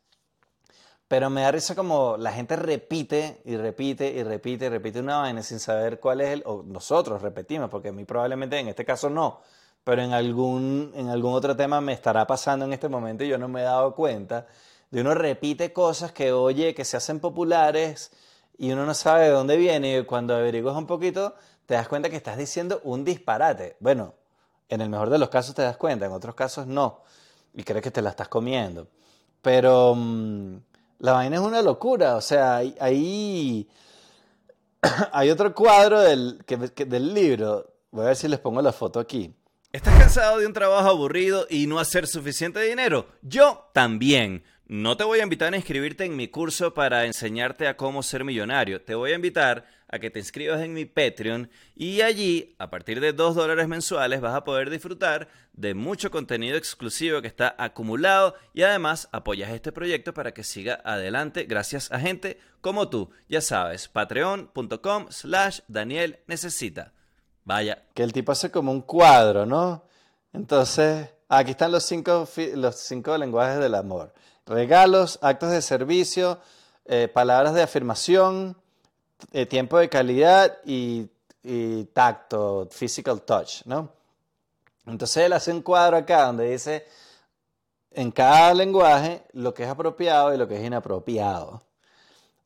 Pero 1.08 1.28
me 1.28 1.42
da 1.42 1.50
risa 1.50 1.74
como 1.74 2.16
la 2.16 2.32
gente 2.32 2.56
repite 2.56 3.42
y 3.44 3.56
repite 3.56 4.08
y 4.08 4.22
repite 4.22 4.66
y 4.66 4.68
repite 4.68 5.00
una 5.00 5.18
vaina 5.18 5.42
sin 5.42 5.58
saber 5.58 6.00
cuál 6.00 6.20
es 6.20 6.28
el... 6.28 6.42
O 6.46 6.62
nosotros 6.62 7.20
repetimos, 7.20 7.68
porque 7.68 7.88
a 7.88 7.92
mí 7.92 8.04
probablemente 8.04 8.58
en 8.58 8.68
este 8.68 8.84
caso 8.84 9.10
no 9.10 9.40
pero 9.84 10.02
en 10.02 10.12
algún, 10.12 10.92
en 10.94 11.08
algún 11.08 11.34
otro 11.34 11.56
tema 11.56 11.80
me 11.80 11.92
estará 11.92 12.26
pasando 12.26 12.64
en 12.64 12.72
este 12.72 12.88
momento 12.88 13.24
y 13.24 13.28
yo 13.28 13.38
no 13.38 13.48
me 13.48 13.60
he 13.60 13.64
dado 13.64 13.94
cuenta. 13.94 14.46
De 14.90 15.00
uno 15.00 15.14
repite 15.14 15.72
cosas 15.72 16.12
que 16.12 16.32
oye, 16.32 16.74
que 16.74 16.84
se 16.84 16.96
hacen 16.96 17.20
populares 17.20 18.12
y 18.58 18.70
uno 18.72 18.86
no 18.86 18.94
sabe 18.94 19.24
de 19.24 19.30
dónde 19.30 19.56
viene 19.56 19.98
y 19.98 20.04
cuando 20.04 20.34
averiguas 20.34 20.76
un 20.76 20.86
poquito 20.86 21.34
te 21.66 21.74
das 21.74 21.88
cuenta 21.88 22.10
que 22.10 22.16
estás 22.16 22.36
diciendo 22.36 22.80
un 22.84 23.04
disparate. 23.04 23.76
Bueno, 23.80 24.14
en 24.72 24.80
el 24.80 24.88
mejor 24.88 25.10
de 25.10 25.18
los 25.18 25.28
casos 25.28 25.54
te 25.54 25.60
das 25.60 25.76
cuenta, 25.76 26.06
en 26.06 26.12
otros 26.12 26.34
casos 26.34 26.66
no. 26.66 27.02
Y 27.52 27.62
crees 27.62 27.82
que 27.82 27.90
te 27.90 28.00
la 28.00 28.08
estás 28.08 28.28
comiendo. 28.28 28.88
Pero 29.42 29.94
mm, 29.94 30.56
la 31.00 31.12
vaina 31.12 31.36
es 31.36 31.42
una 31.42 31.60
locura. 31.60 32.16
O 32.16 32.22
sea, 32.22 32.56
ahí 32.56 33.68
hay, 35.12 35.30
otro 35.30 35.54
cuadro 35.54 36.00
del, 36.00 36.42
del 36.46 37.12
libro. 37.12 37.66
Voy 37.90 38.04
a 38.04 38.08
ver 38.08 38.16
si 38.16 38.28
les 38.28 38.40
pongo 38.40 38.62
la 38.62 38.72
foto 38.72 38.98
aquí 38.98 39.34
¿Estás 39.72 39.98
cansado 39.98 40.38
de 40.38 40.46
un 40.46 40.54
trabajo 40.54 40.88
aburrido 40.88 41.46
y 41.50 41.66
no 41.66 41.78
hacer 41.78 42.06
suficiente 42.06 42.60
dinero? 42.60 43.06
Yo 43.20 43.70
también. 43.74 44.44
No 44.66 44.96
te 44.96 45.04
voy 45.04 45.20
a 45.20 45.22
invitar 45.22 45.52
a 45.52 45.56
inscribirte 45.56 46.04
en 46.04 46.16
mi 46.16 46.28
curso 46.28 46.72
para 46.72 47.04
enseñarte 47.04 47.68
a 47.68 47.76
cómo 47.76 48.02
ser 48.02 48.24
millonario. 48.24 48.82
Te 48.82 48.94
voy 48.94 49.12
a 49.12 49.16
invitar 49.16 49.66
a 49.92 49.98
que 49.98 50.10
te 50.10 50.18
inscribas 50.18 50.60
en 50.62 50.72
mi 50.72 50.86
Patreon 50.86 51.50
y 51.76 52.00
allí, 52.00 52.56
a 52.58 52.70
partir 52.70 52.98
de 52.98 53.12
2 53.12 53.36
dólares 53.36 53.68
mensuales, 53.68 54.20
vas 54.20 54.34
a 54.34 54.42
poder 54.42 54.70
disfrutar 54.70 55.28
de 55.52 55.74
mucho 55.74 56.10
contenido 56.10 56.56
exclusivo 56.56 57.20
que 57.20 57.28
está 57.28 57.54
acumulado 57.58 58.34
y 58.54 58.62
además 58.62 59.08
apoyas 59.12 59.50
este 59.50 59.70
proyecto 59.70 60.14
para 60.14 60.32
que 60.32 60.42
siga 60.42 60.80
adelante 60.84 61.44
gracias 61.44 61.92
a 61.92 62.00
gente 62.00 62.40
como 62.60 62.88
tú. 62.88 63.10
Ya 63.28 63.42
sabes, 63.42 63.88
patreon.com 63.88 65.06
slash 65.10 65.60
Daniel 65.68 66.18
Necesita. 66.26 66.92
Vaya. 67.44 67.84
Que 67.94 68.02
el 68.02 68.12
tipo 68.12 68.32
hace 68.32 68.50
como 68.50 68.72
un 68.72 68.82
cuadro, 68.82 69.44
¿no? 69.44 69.84
Entonces, 70.32 71.10
aquí 71.28 71.50
están 71.50 71.72
los 71.72 71.84
cinco, 71.84 72.26
los 72.54 72.76
cinco 72.76 73.18
lenguajes 73.18 73.58
del 73.58 73.74
amor. 73.74 74.14
Regalos, 74.46 75.18
actos 75.22 75.50
de 75.50 75.60
servicio, 75.60 76.40
eh, 76.86 77.08
palabras 77.08 77.54
de 77.54 77.62
afirmación, 77.62 78.56
eh, 79.32 79.46
tiempo 79.46 79.78
de 79.78 79.88
calidad 79.88 80.58
y, 80.64 81.08
tacto, 81.92 82.68
physical 82.70 83.22
touch, 83.22 83.64
¿no? 83.64 83.90
Entonces 84.86 85.24
él 85.24 85.32
hace 85.32 85.52
un 85.52 85.62
cuadro 85.62 85.96
acá 85.96 86.26
donde 86.26 86.50
dice 86.50 86.86
en 87.92 88.10
cada 88.10 88.54
lenguaje 88.54 89.24
lo 89.32 89.52
que 89.54 89.64
es 89.64 89.68
apropiado 89.68 90.34
y 90.34 90.38
lo 90.38 90.48
que 90.48 90.56
es 90.56 90.64
inapropiado. 90.64 91.62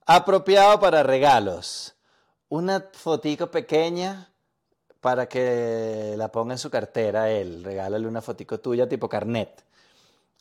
Apropiado 0.05 0.79
para 0.81 1.03
regalos. 1.03 1.95
Una 2.49 2.89
fotico 2.93 3.51
pequeña 3.51 4.31
para 5.01 5.29
que 5.29 6.15
la 6.17 6.31
ponga 6.31 6.55
en 6.55 6.59
su 6.59 6.71
cartera 6.71 7.31
él. 7.31 7.65
Regálale 7.65 8.07
una 8.07 8.23
fotico 8.23 8.61
tuya 8.61 8.89
tipo 8.89 9.09
carnet. 9.09 9.65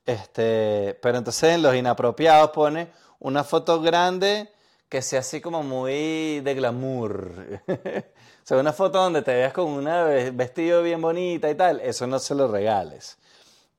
Este, 0.06 0.98
pero 1.02 1.18
entonces 1.18 1.56
en 1.56 1.62
los 1.64 1.76
inapropiados 1.76 2.52
pone 2.52 2.90
una 3.20 3.44
foto 3.44 3.82
grande 3.82 4.52
que 4.90 5.02
sea 5.02 5.20
así 5.20 5.42
como 5.42 5.64
muy 5.64 6.42
de 6.42 6.54
glamour. 6.54 7.62
o 7.68 8.46
sea, 8.46 8.58
una 8.58 8.74
foto 8.74 9.00
donde 9.00 9.22
te 9.22 9.34
veas 9.34 9.54
con 9.54 9.66
un 9.66 9.86
vestido 10.38 10.84
bien 10.84 11.02
bonita 11.02 11.50
y 11.50 11.56
tal, 11.56 11.82
eso 11.82 12.08
no 12.08 12.20
se 12.20 12.36
lo 12.36 12.48
regales. 12.48 13.18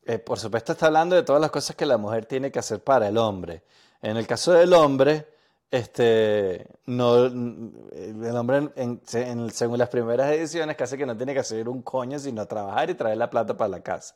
Eh, 0.04 0.18
por 0.18 0.38
supuesto 0.38 0.72
está 0.72 0.86
hablando 0.86 1.16
de 1.16 1.24
todas 1.24 1.40
las 1.42 1.50
cosas 1.50 1.74
que 1.74 1.84
la 1.84 1.98
mujer 1.98 2.26
tiene 2.26 2.52
que 2.52 2.58
hacer 2.58 2.82
para 2.82 3.08
el 3.08 3.18
hombre. 3.18 3.62
En 4.02 4.16
el 4.16 4.26
caso 4.26 4.52
del 4.52 4.72
hombre, 4.72 5.26
este, 5.70 6.66
no, 6.86 7.24
el 7.24 8.36
hombre, 8.36 8.70
según 9.04 9.78
las 9.78 9.88
primeras 9.88 10.30
ediciones, 10.32 10.76
casi 10.76 10.96
que 10.96 11.06
no 11.06 11.16
tiene 11.16 11.34
que 11.34 11.40
hacer 11.40 11.68
un 11.68 11.82
coño, 11.82 12.18
sino 12.18 12.46
trabajar 12.46 12.88
y 12.90 12.94
traer 12.94 13.18
la 13.18 13.28
plata 13.28 13.56
para 13.56 13.68
la 13.68 13.80
casa. 13.80 14.14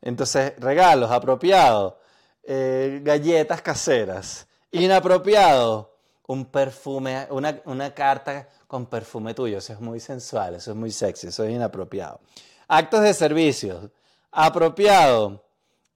Entonces, 0.00 0.54
regalos 0.58 1.10
apropiados, 1.10 1.94
eh, 2.42 3.00
galletas 3.02 3.60
caseras, 3.60 4.46
inapropiado, 4.70 5.89
un 6.30 6.44
perfume, 6.44 7.26
una, 7.30 7.60
una, 7.64 7.92
carta 7.92 8.46
con 8.68 8.86
perfume 8.86 9.34
tuyo, 9.34 9.58
eso 9.58 9.72
es 9.72 9.80
muy 9.80 9.98
sensual, 9.98 10.54
eso 10.54 10.70
es 10.70 10.76
muy 10.76 10.92
sexy, 10.92 11.26
eso 11.26 11.42
es 11.42 11.50
inapropiado. 11.50 12.20
Actos 12.68 13.00
de 13.00 13.12
servicio, 13.14 13.90
apropiado, 14.30 15.44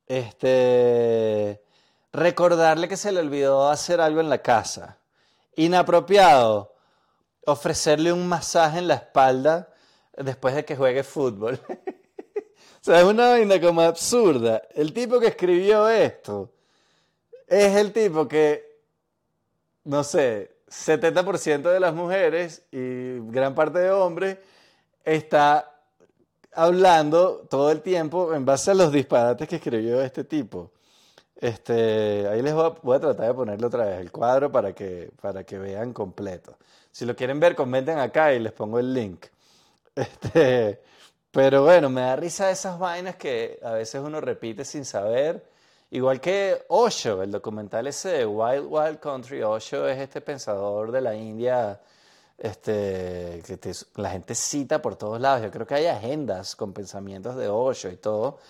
este, 0.08 1.62
recordarle 2.12 2.88
que 2.88 2.96
se 2.96 3.12
le 3.12 3.20
olvidó 3.20 3.68
hacer 3.68 4.00
algo 4.00 4.20
en 4.20 4.28
la 4.28 4.38
casa. 4.38 4.98
Inapropiado, 5.54 6.74
ofrecerle 7.46 8.12
un 8.12 8.26
masaje 8.26 8.78
en 8.78 8.88
la 8.88 8.94
espalda 8.94 9.68
después 10.16 10.56
de 10.56 10.64
que 10.64 10.74
juegue 10.74 11.04
fútbol. 11.04 11.60
o 11.68 12.80
sea, 12.80 12.98
es 12.98 13.04
una 13.04 13.28
vaina 13.28 13.60
como 13.60 13.82
absurda. 13.82 14.62
El 14.74 14.92
tipo 14.92 15.20
que 15.20 15.28
escribió 15.28 15.88
esto 15.88 16.50
es 17.46 17.76
el 17.76 17.92
tipo 17.92 18.26
que, 18.26 18.73
no 19.84 20.04
sé, 20.04 20.50
70% 20.68 21.62
de 21.70 21.80
las 21.80 21.94
mujeres 21.94 22.62
y 22.72 23.18
gran 23.30 23.54
parte 23.54 23.78
de 23.78 23.90
hombres 23.90 24.38
está 25.04 25.70
hablando 26.52 27.46
todo 27.50 27.70
el 27.70 27.82
tiempo 27.82 28.34
en 28.34 28.44
base 28.44 28.70
a 28.70 28.74
los 28.74 28.92
disparates 28.92 29.48
que 29.48 29.56
escribió 29.56 30.00
este 30.00 30.24
tipo. 30.24 30.72
Este, 31.36 32.26
ahí 32.28 32.40
les 32.42 32.54
voy 32.54 32.96
a, 32.96 33.00
tratar 33.00 33.26
de 33.26 33.34
ponerle 33.34 33.66
otra 33.66 33.84
vez 33.86 34.00
el 34.00 34.10
cuadro 34.10 34.50
para 34.50 34.72
que, 34.72 35.10
para 35.20 35.44
que 35.44 35.58
vean 35.58 35.92
completo. 35.92 36.56
Si 36.90 37.04
lo 37.04 37.14
quieren 37.16 37.40
ver, 37.40 37.54
comenten 37.54 37.98
acá 37.98 38.32
y 38.32 38.40
les 38.40 38.52
pongo 38.52 38.78
el 38.78 38.92
link. 38.92 39.26
Este, 39.96 40.82
pero 41.30 41.62
bueno, 41.62 41.88
me 41.88 42.00
da 42.00 42.16
risa 42.16 42.50
esas 42.50 42.80
vainas 42.80 43.14
que 43.14 43.60
a 43.62 43.72
veces 43.72 44.00
uno 44.04 44.20
repite 44.20 44.64
sin 44.64 44.84
saber 44.84 45.46
Igual 45.94 46.20
que 46.20 46.64
Osho, 46.70 47.22
el 47.22 47.30
documental 47.30 47.86
ese 47.86 48.08
de 48.08 48.26
Wild 48.26 48.66
Wild 48.68 48.98
Country, 48.98 49.42
Osho 49.44 49.86
es 49.86 50.00
este 50.00 50.20
pensador 50.20 50.90
de 50.90 51.00
la 51.00 51.14
India 51.14 51.80
este, 52.36 53.40
que 53.46 53.72
la 53.94 54.10
gente 54.10 54.34
cita 54.34 54.82
por 54.82 54.96
todos 54.96 55.20
lados. 55.20 55.42
Yo 55.42 55.52
creo 55.52 55.68
que 55.68 55.76
hay 55.76 55.86
agendas 55.86 56.56
con 56.56 56.72
pensamientos 56.72 57.36
de 57.36 57.46
Osho 57.46 57.90
y 57.90 57.96
todo. 57.96 58.40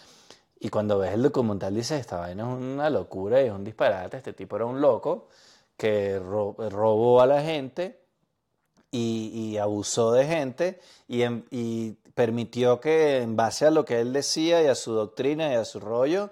Y 0.58 0.70
cuando 0.70 0.98
ves 0.98 1.12
el 1.12 1.22
documental 1.22 1.74
dices, 1.74 2.00
esta 2.00 2.16
vaina 2.16 2.44
es 2.44 2.48
una 2.48 2.88
locura 2.88 3.42
y 3.42 3.48
es 3.48 3.52
un 3.52 3.62
disparate. 3.62 4.16
Este 4.16 4.32
tipo 4.32 4.56
era 4.56 4.64
un 4.64 4.80
loco 4.80 5.28
que 5.76 6.18
robó 6.18 7.20
a 7.20 7.26
la 7.26 7.42
gente 7.42 8.00
y, 8.90 9.58
abusó 9.58 10.12
de 10.12 10.24
gente 10.26 10.80
y, 11.08 11.22
y 11.50 11.90
permitió 12.14 12.80
que 12.80 13.18
en 13.20 13.36
base 13.36 13.66
a 13.66 13.70
lo 13.70 13.84
que 13.84 14.00
él 14.00 14.14
decía 14.14 14.62
y 14.62 14.66
a 14.66 14.74
su 14.74 14.94
doctrina 14.94 15.52
y 15.52 15.56
a 15.56 15.66
su 15.66 15.78
rollo, 15.78 16.30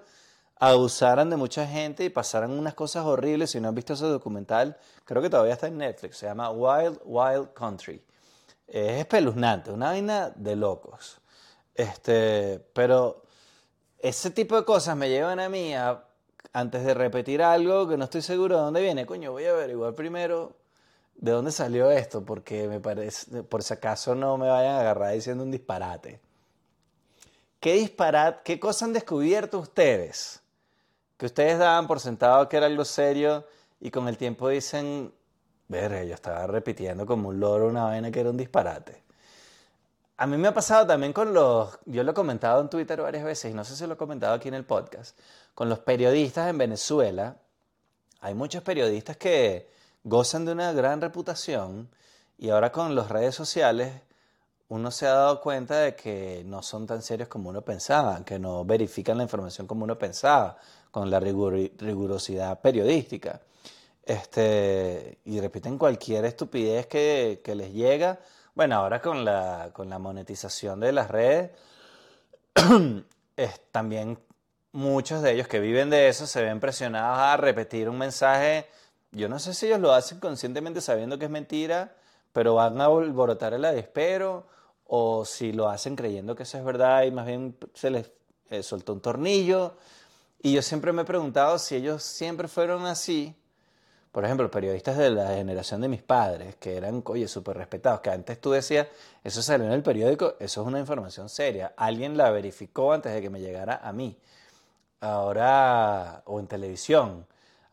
abusaran 0.59 1.29
de 1.29 1.37
mucha 1.37 1.67
gente 1.67 2.05
y 2.05 2.09
pasaran 2.09 2.51
unas 2.51 2.73
cosas 2.73 3.05
horribles. 3.05 3.51
Si 3.51 3.59
no 3.59 3.69
han 3.69 3.75
visto 3.75 3.93
ese 3.93 4.05
documental, 4.05 4.77
creo 5.05 5.21
que 5.21 5.29
todavía 5.29 5.53
está 5.53 5.67
en 5.67 5.77
Netflix. 5.77 6.17
Se 6.17 6.25
llama 6.25 6.49
Wild 6.51 6.99
Wild 7.05 7.53
Country. 7.53 8.03
Es 8.67 8.99
espeluznante, 8.99 9.71
una 9.71 9.87
vaina 9.87 10.31
de 10.35 10.55
locos. 10.55 11.19
Este, 11.75 12.59
pero 12.73 13.23
ese 13.99 14.31
tipo 14.31 14.55
de 14.55 14.65
cosas 14.65 14.95
me 14.95 15.09
llevan 15.09 15.39
a 15.39 15.49
mí 15.49 15.73
a, 15.73 16.03
antes 16.53 16.83
de 16.83 16.93
repetir 16.93 17.41
algo 17.41 17.87
que 17.87 17.97
no 17.97 18.05
estoy 18.05 18.21
seguro 18.21 18.57
de 18.57 18.63
dónde 18.63 18.81
viene, 18.81 19.05
coño, 19.05 19.31
voy 19.31 19.45
a 19.45 19.51
averiguar 19.51 19.95
primero 19.95 20.55
de 21.15 21.31
dónde 21.31 21.51
salió 21.51 21.89
esto, 21.91 22.23
porque 22.23 22.67
me 22.67 22.79
parece, 22.79 23.43
por 23.43 23.63
si 23.63 23.73
acaso 23.73 24.15
no 24.15 24.37
me 24.37 24.49
vayan 24.49 24.75
a 24.75 24.79
agarrar 24.81 25.13
diciendo 25.13 25.43
un 25.43 25.51
disparate. 25.51 26.19
¿Qué 27.59 27.73
disparate, 27.73 28.41
qué 28.43 28.59
cosa 28.59 28.85
han 28.85 28.93
descubierto 28.93 29.59
ustedes? 29.59 30.42
Que 31.17 31.25
ustedes 31.25 31.59
daban 31.59 31.87
por 31.87 31.99
sentado 31.99 32.47
que 32.49 32.57
era 32.57 32.65
algo 32.65 32.85
serio 32.85 33.45
y 33.79 33.91
con 33.91 34.07
el 34.07 34.17
tiempo 34.17 34.49
dicen, 34.49 35.13
verga, 35.67 36.03
yo 36.03 36.13
estaba 36.13 36.47
repitiendo 36.47 37.05
como 37.05 37.29
un 37.29 37.39
loro 37.39 37.67
una 37.67 37.85
vaina 37.85 38.11
que 38.11 38.19
era 38.19 38.29
un 38.29 38.37
disparate. 38.37 39.03
A 40.17 40.27
mí 40.27 40.37
me 40.37 40.47
ha 40.47 40.53
pasado 40.53 40.85
también 40.85 41.11
con 41.11 41.33
los, 41.33 41.79
yo 41.85 42.03
lo 42.03 42.11
he 42.11 42.13
comentado 42.13 42.61
en 42.61 42.69
Twitter 42.69 43.01
varias 43.01 43.23
veces 43.23 43.51
y 43.51 43.53
no 43.53 43.65
sé 43.65 43.75
si 43.75 43.85
lo 43.87 43.95
he 43.95 43.97
comentado 43.97 44.33
aquí 44.33 44.47
en 44.47 44.53
el 44.53 44.63
podcast, 44.63 45.19
con 45.55 45.69
los 45.69 45.79
periodistas 45.79 46.49
en 46.49 46.57
Venezuela. 46.57 47.37
Hay 48.21 48.33
muchos 48.35 48.63
periodistas 48.63 49.17
que 49.17 49.69
gozan 50.03 50.45
de 50.45 50.51
una 50.51 50.71
gran 50.71 51.01
reputación 51.01 51.89
y 52.37 52.49
ahora 52.49 52.71
con 52.71 52.95
las 52.95 53.09
redes 53.09 53.35
sociales 53.35 53.91
uno 54.73 54.89
se 54.89 55.05
ha 55.05 55.13
dado 55.13 55.39
cuenta 55.39 55.77
de 55.77 55.95
que 55.95 56.43
no 56.47 56.63
son 56.63 56.87
tan 56.87 57.03
serios 57.03 57.29
como 57.29 57.51
uno 57.51 57.61
pensaba, 57.61 58.25
que 58.25 58.39
no 58.39 58.65
verifican 58.65 59.17
la 59.17 59.23
información 59.23 59.67
como 59.67 59.83
uno 59.83 59.99
pensaba, 59.99 60.57
con 60.89 61.11
la 61.11 61.19
rigurosidad 61.19 62.59
periodística. 62.59 63.39
Este, 64.03 65.19
y 65.25 65.39
repiten 65.39 65.77
cualquier 65.77 66.25
estupidez 66.25 66.87
que, 66.87 67.53
les 67.55 67.71
llega. 67.71 68.19
Bueno, 68.55 68.77
ahora 68.77 68.99
con 68.99 69.23
la, 69.23 69.69
con 69.73 69.91
la 69.91 69.99
monetización 69.99 70.79
de 70.79 70.91
las 70.91 71.07
redes, 71.11 71.51
es, 73.37 73.61
también 73.71 74.17
muchos 74.71 75.21
de 75.21 75.33
ellos 75.33 75.47
que 75.47 75.59
viven 75.59 75.91
de 75.91 76.07
eso 76.07 76.25
se 76.25 76.41
ven 76.41 76.59
presionados 76.59 77.19
a 77.19 77.37
repetir 77.37 77.89
un 77.89 77.99
mensaje. 77.99 78.67
Yo 79.11 79.29
no 79.29 79.37
sé 79.37 79.53
si 79.53 79.67
ellos 79.67 79.79
lo 79.79 79.93
hacen 79.93 80.19
conscientemente 80.19 80.81
sabiendo 80.81 81.19
que 81.19 81.25
es 81.25 81.31
mentira, 81.31 81.95
pero 82.31 82.55
van 82.55 82.81
a 82.81 82.85
alborotar 82.85 83.53
el 83.53 83.65
avispero, 83.65 84.47
o 84.95 85.25
si 85.25 85.51
lo 85.53 85.69
hacen 85.69 85.95
creyendo 85.95 86.35
que 86.35 86.43
eso 86.43 86.59
es 86.59 86.63
verdad 86.63 87.01
y 87.01 87.09
más 87.09 87.25
bien 87.25 87.57
se 87.73 87.89
les 87.89 88.11
eh, 88.51 88.61
soltó 88.61 88.93
un 88.93 89.01
tornillo. 89.01 89.73
Y 90.39 90.53
yo 90.53 90.61
siempre 90.61 90.93
me 90.93 91.01
he 91.01 91.05
preguntado 91.05 91.57
si 91.57 91.75
ellos 91.75 92.03
siempre 92.03 92.47
fueron 92.47 92.85
así. 92.85 93.35
Por 94.11 94.23
ejemplo, 94.23 94.51
periodistas 94.51 94.95
de 94.99 95.09
la 95.09 95.29
generación 95.29 95.81
de 95.81 95.87
mis 95.87 96.03
padres, 96.03 96.57
que 96.57 96.77
eran, 96.77 97.01
oye, 97.07 97.27
súper 97.27 97.57
respetados, 97.57 98.01
que 98.01 98.11
antes 98.11 98.39
tú 98.39 98.51
decías, 98.51 98.85
eso 99.23 99.41
salió 99.41 99.65
en 99.65 99.73
el 99.73 99.81
periódico, 99.81 100.35
eso 100.39 100.61
es 100.61 100.67
una 100.67 100.79
información 100.79 101.27
seria. 101.27 101.73
Alguien 101.75 102.15
la 102.15 102.29
verificó 102.29 102.93
antes 102.93 103.15
de 103.15 103.21
que 103.23 103.31
me 103.31 103.41
llegara 103.41 103.77
a 103.77 103.91
mí. 103.93 104.15
Ahora, 105.01 106.21
o 106.25 106.39
en 106.39 106.45
televisión. 106.45 107.25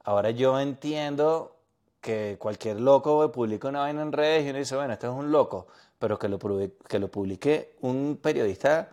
Ahora 0.05 0.31
yo 0.31 0.59
entiendo 0.59 1.55
que 2.01 2.37
cualquier 2.39 2.81
loco 2.81 3.31
publica 3.31 3.69
una 3.69 3.81
vaina 3.81 4.01
en 4.01 4.13
redes 4.13 4.47
y 4.47 4.51
uno 4.51 4.59
dice, 4.59 4.75
bueno, 4.75 4.95
este 4.95 5.07
es 5.07 5.13
un 5.13 5.31
loco, 5.31 5.67
pero 6.01 6.19
que 6.19 6.29
lo, 6.29 6.39
que 6.89 6.99
lo 6.99 7.09
publique 7.09 7.77
un 7.83 8.19
periodista 8.21 8.89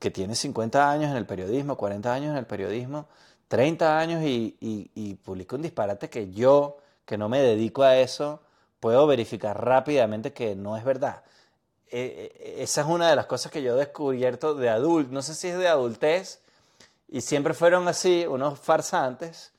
que 0.00 0.10
tiene 0.10 0.34
50 0.34 0.90
años 0.90 1.10
en 1.10 1.16
el 1.18 1.26
periodismo, 1.26 1.76
40 1.76 2.12
años 2.12 2.30
en 2.32 2.38
el 2.38 2.46
periodismo, 2.46 3.06
30 3.48 3.98
años 3.98 4.22
y, 4.24 4.56
y, 4.58 5.14
publica 5.16 5.54
un 5.56 5.62
disparate 5.62 6.08
que 6.08 6.32
yo, 6.32 6.78
que 7.04 7.18
no 7.18 7.28
me 7.28 7.40
dedico 7.40 7.82
a 7.82 7.98
eso, 7.98 8.40
puedo 8.80 9.06
verificar 9.06 9.62
rápidamente 9.62 10.32
que 10.32 10.56
no 10.56 10.76
es 10.78 10.84
verdad. 10.84 11.22
Eh, 11.90 12.32
eh, 12.34 12.56
esa 12.62 12.80
es 12.80 12.86
una 12.86 13.10
de 13.10 13.14
las 13.14 13.26
cosas 13.26 13.52
que 13.52 13.62
yo 13.62 13.74
he 13.74 13.78
descubierto 13.78 14.54
de 14.54 14.70
adulto, 14.70 15.12
no 15.12 15.20
sé 15.20 15.34
si 15.34 15.48
es 15.48 15.58
de 15.58 15.68
adultez, 15.68 16.40
y 17.08 17.20
siempre 17.20 17.52
fueron 17.52 17.86
así, 17.88 18.24
unos 18.26 18.58
farsantes, 18.58 19.52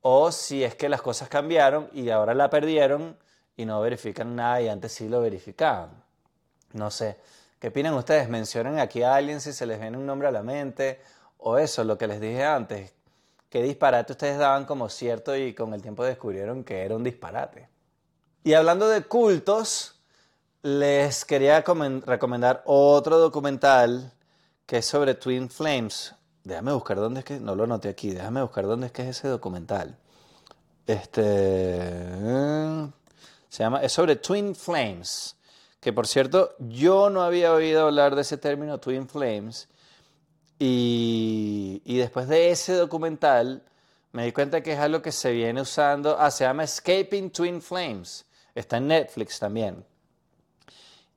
o 0.00 0.32
si 0.32 0.64
es 0.64 0.74
que 0.74 0.88
las 0.88 1.02
cosas 1.02 1.28
cambiaron 1.28 1.90
y 1.92 2.08
ahora 2.08 2.34
la 2.34 2.48
perdieron 2.48 3.18
y 3.58 3.66
no 3.66 3.80
verifican 3.80 4.36
nada 4.36 4.62
y 4.62 4.68
antes 4.68 4.92
sí 4.92 5.08
lo 5.08 5.20
verificaban. 5.20 5.90
No 6.72 6.90
sé. 6.92 7.18
¿Qué 7.58 7.68
opinan 7.68 7.92
ustedes? 7.94 8.28
Mencionen 8.28 8.78
aquí 8.78 9.02
a 9.02 9.16
alguien 9.16 9.40
si 9.40 9.52
se 9.52 9.66
les 9.66 9.80
viene 9.80 9.98
un 9.98 10.06
nombre 10.06 10.28
a 10.28 10.30
la 10.30 10.44
mente 10.44 11.00
o 11.38 11.58
eso, 11.58 11.82
lo 11.82 11.98
que 11.98 12.06
les 12.06 12.20
dije 12.20 12.44
antes. 12.44 12.92
¿Qué 13.50 13.60
disparate 13.60 14.12
ustedes 14.12 14.38
daban 14.38 14.64
como 14.64 14.88
cierto 14.88 15.36
y 15.36 15.54
con 15.54 15.74
el 15.74 15.82
tiempo 15.82 16.04
descubrieron 16.04 16.62
que 16.62 16.84
era 16.84 16.94
un 16.94 17.02
disparate? 17.02 17.68
Y 18.44 18.54
hablando 18.54 18.88
de 18.88 19.02
cultos, 19.02 20.00
les 20.62 21.24
quería 21.24 21.64
recomendar 22.06 22.62
otro 22.64 23.18
documental 23.18 24.12
que 24.66 24.78
es 24.78 24.86
sobre 24.86 25.14
Twin 25.14 25.50
Flames. 25.50 26.14
Déjame 26.44 26.72
buscar 26.72 26.98
dónde 26.98 27.20
es 27.20 27.26
que, 27.26 27.40
no 27.40 27.56
lo 27.56 27.66
noté 27.66 27.88
aquí, 27.88 28.10
déjame 28.10 28.40
buscar 28.40 28.66
dónde 28.66 28.86
es 28.86 28.92
que 28.92 29.02
es 29.02 29.08
ese 29.18 29.26
documental. 29.26 29.98
Este, 30.86 31.92
se 33.48 33.62
llama, 33.62 33.82
es 33.82 33.92
sobre 33.92 34.16
Twin 34.16 34.54
Flames, 34.54 35.36
que 35.80 35.92
por 35.92 36.06
cierto, 36.06 36.54
yo 36.58 37.10
no 37.10 37.22
había 37.22 37.52
oído 37.52 37.86
hablar 37.86 38.14
de 38.14 38.22
ese 38.22 38.36
término 38.36 38.78
Twin 38.78 39.08
Flames, 39.08 39.68
y, 40.58 41.82
y 41.84 41.98
después 41.98 42.28
de 42.28 42.50
ese 42.50 42.74
documental 42.74 43.62
me 44.12 44.24
di 44.24 44.32
cuenta 44.32 44.62
que 44.62 44.72
es 44.72 44.78
algo 44.78 45.02
que 45.02 45.12
se 45.12 45.32
viene 45.32 45.60
usando, 45.60 46.16
ah, 46.18 46.30
se 46.30 46.44
llama 46.44 46.64
Escaping 46.64 47.30
Twin 47.30 47.62
Flames, 47.62 48.26
está 48.54 48.78
en 48.78 48.88
Netflix 48.88 49.38
también. 49.38 49.84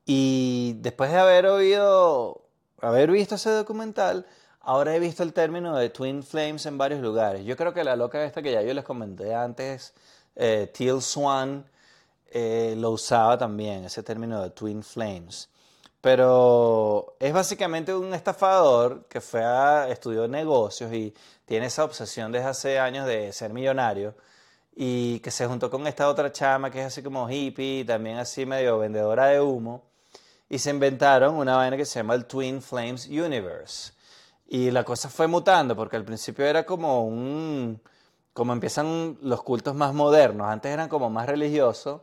Y 0.06 0.74
después 0.80 1.12
de 1.12 1.18
haber 1.18 1.46
oído, 1.46 2.50
haber 2.82 3.12
visto 3.12 3.36
ese 3.36 3.50
documental, 3.52 4.26
ahora 4.60 4.96
he 4.96 5.00
visto 5.00 5.24
el 5.24 5.34
término 5.34 5.78
de 5.78 5.90
Twin 5.90 6.22
Flames 6.22 6.66
en 6.66 6.78
varios 6.78 7.02
lugares. 7.02 7.46
Yo 7.46 7.56
creo 7.56 7.74
que 7.74 7.84
la 7.84 7.96
loca 7.96 8.24
esta 8.24 8.42
que 8.42 8.52
ya 8.52 8.62
yo 8.62 8.74
les 8.74 8.84
comenté 8.84 9.34
antes, 9.34 9.94
eh, 10.36 10.72
Teal 10.74 11.02
Swan, 11.02 11.66
eh, 12.32 12.76
lo 12.78 12.92
usaba 12.92 13.38
también, 13.38 13.86
ese 13.86 14.04
término 14.04 14.42
de 14.42 14.52
Twin 14.52 14.84
Flames. 14.84 15.50
Pero 16.02 17.16
es 17.20 17.34
básicamente 17.34 17.94
un 17.94 18.14
estafador 18.14 19.06
que 19.08 19.22
fue 19.22 19.44
a, 19.44 19.90
estudió 19.90 20.28
negocios 20.28 20.92
y 20.94 21.14
tiene 21.46 21.68
esa 21.68 21.84
obsesión 21.84 22.32
desde 22.32 22.48
hace 22.48 22.80
años 22.80 23.06
de 23.06 23.32
ser 23.34 23.54
millonario 23.54 24.16
y 24.76 25.20
que 25.20 25.30
se 25.32 25.46
juntó 25.46 25.70
con 25.70 25.86
esta 25.88 26.10
otra 26.10 26.32
chama 26.32 26.72
que 26.72 26.80
es 26.80 26.88
así 26.88 27.04
como 27.04 27.30
hippie, 27.30 27.86
también 27.86 28.18
así 28.18 28.46
medio 28.46 28.80
vendedora 28.80 29.28
de 29.28 29.42
humo 29.42 29.84
y 30.50 30.60
se 30.60 30.70
inventaron 30.72 31.36
una 31.36 31.58
vaina 31.58 31.78
que 31.78 31.86
se 31.86 32.00
llama 32.00 32.16
el 32.16 32.26
Twin 32.26 32.62
Flames 32.62 33.08
Universe. 33.08 33.94
Y 34.48 34.72
la 34.72 34.84
cosa 34.84 35.10
fue 35.10 35.28
mutando 35.28 35.76
porque 35.76 35.98
al 35.98 36.06
principio 36.06 36.46
era 36.46 36.66
como 36.66 37.06
un 37.06 37.82
como 38.34 38.54
empiezan 38.54 39.18
los 39.22 39.44
cultos 39.44 39.76
más 39.76 39.94
modernos, 39.94 40.48
antes 40.48 40.72
eran 40.72 40.90
como 40.90 41.10
más 41.10 41.28
religiosos 41.28 42.02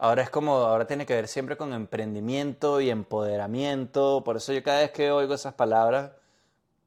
Ahora 0.00 0.22
es 0.22 0.30
como, 0.30 0.52
ahora 0.58 0.86
tiene 0.86 1.06
que 1.06 1.14
ver 1.14 1.26
siempre 1.26 1.56
con 1.56 1.72
emprendimiento 1.72 2.80
y 2.80 2.88
empoderamiento. 2.88 4.22
Por 4.24 4.36
eso 4.36 4.52
yo 4.52 4.62
cada 4.62 4.80
vez 4.80 4.92
que 4.92 5.10
oigo 5.10 5.34
esas 5.34 5.54
palabras, 5.54 6.12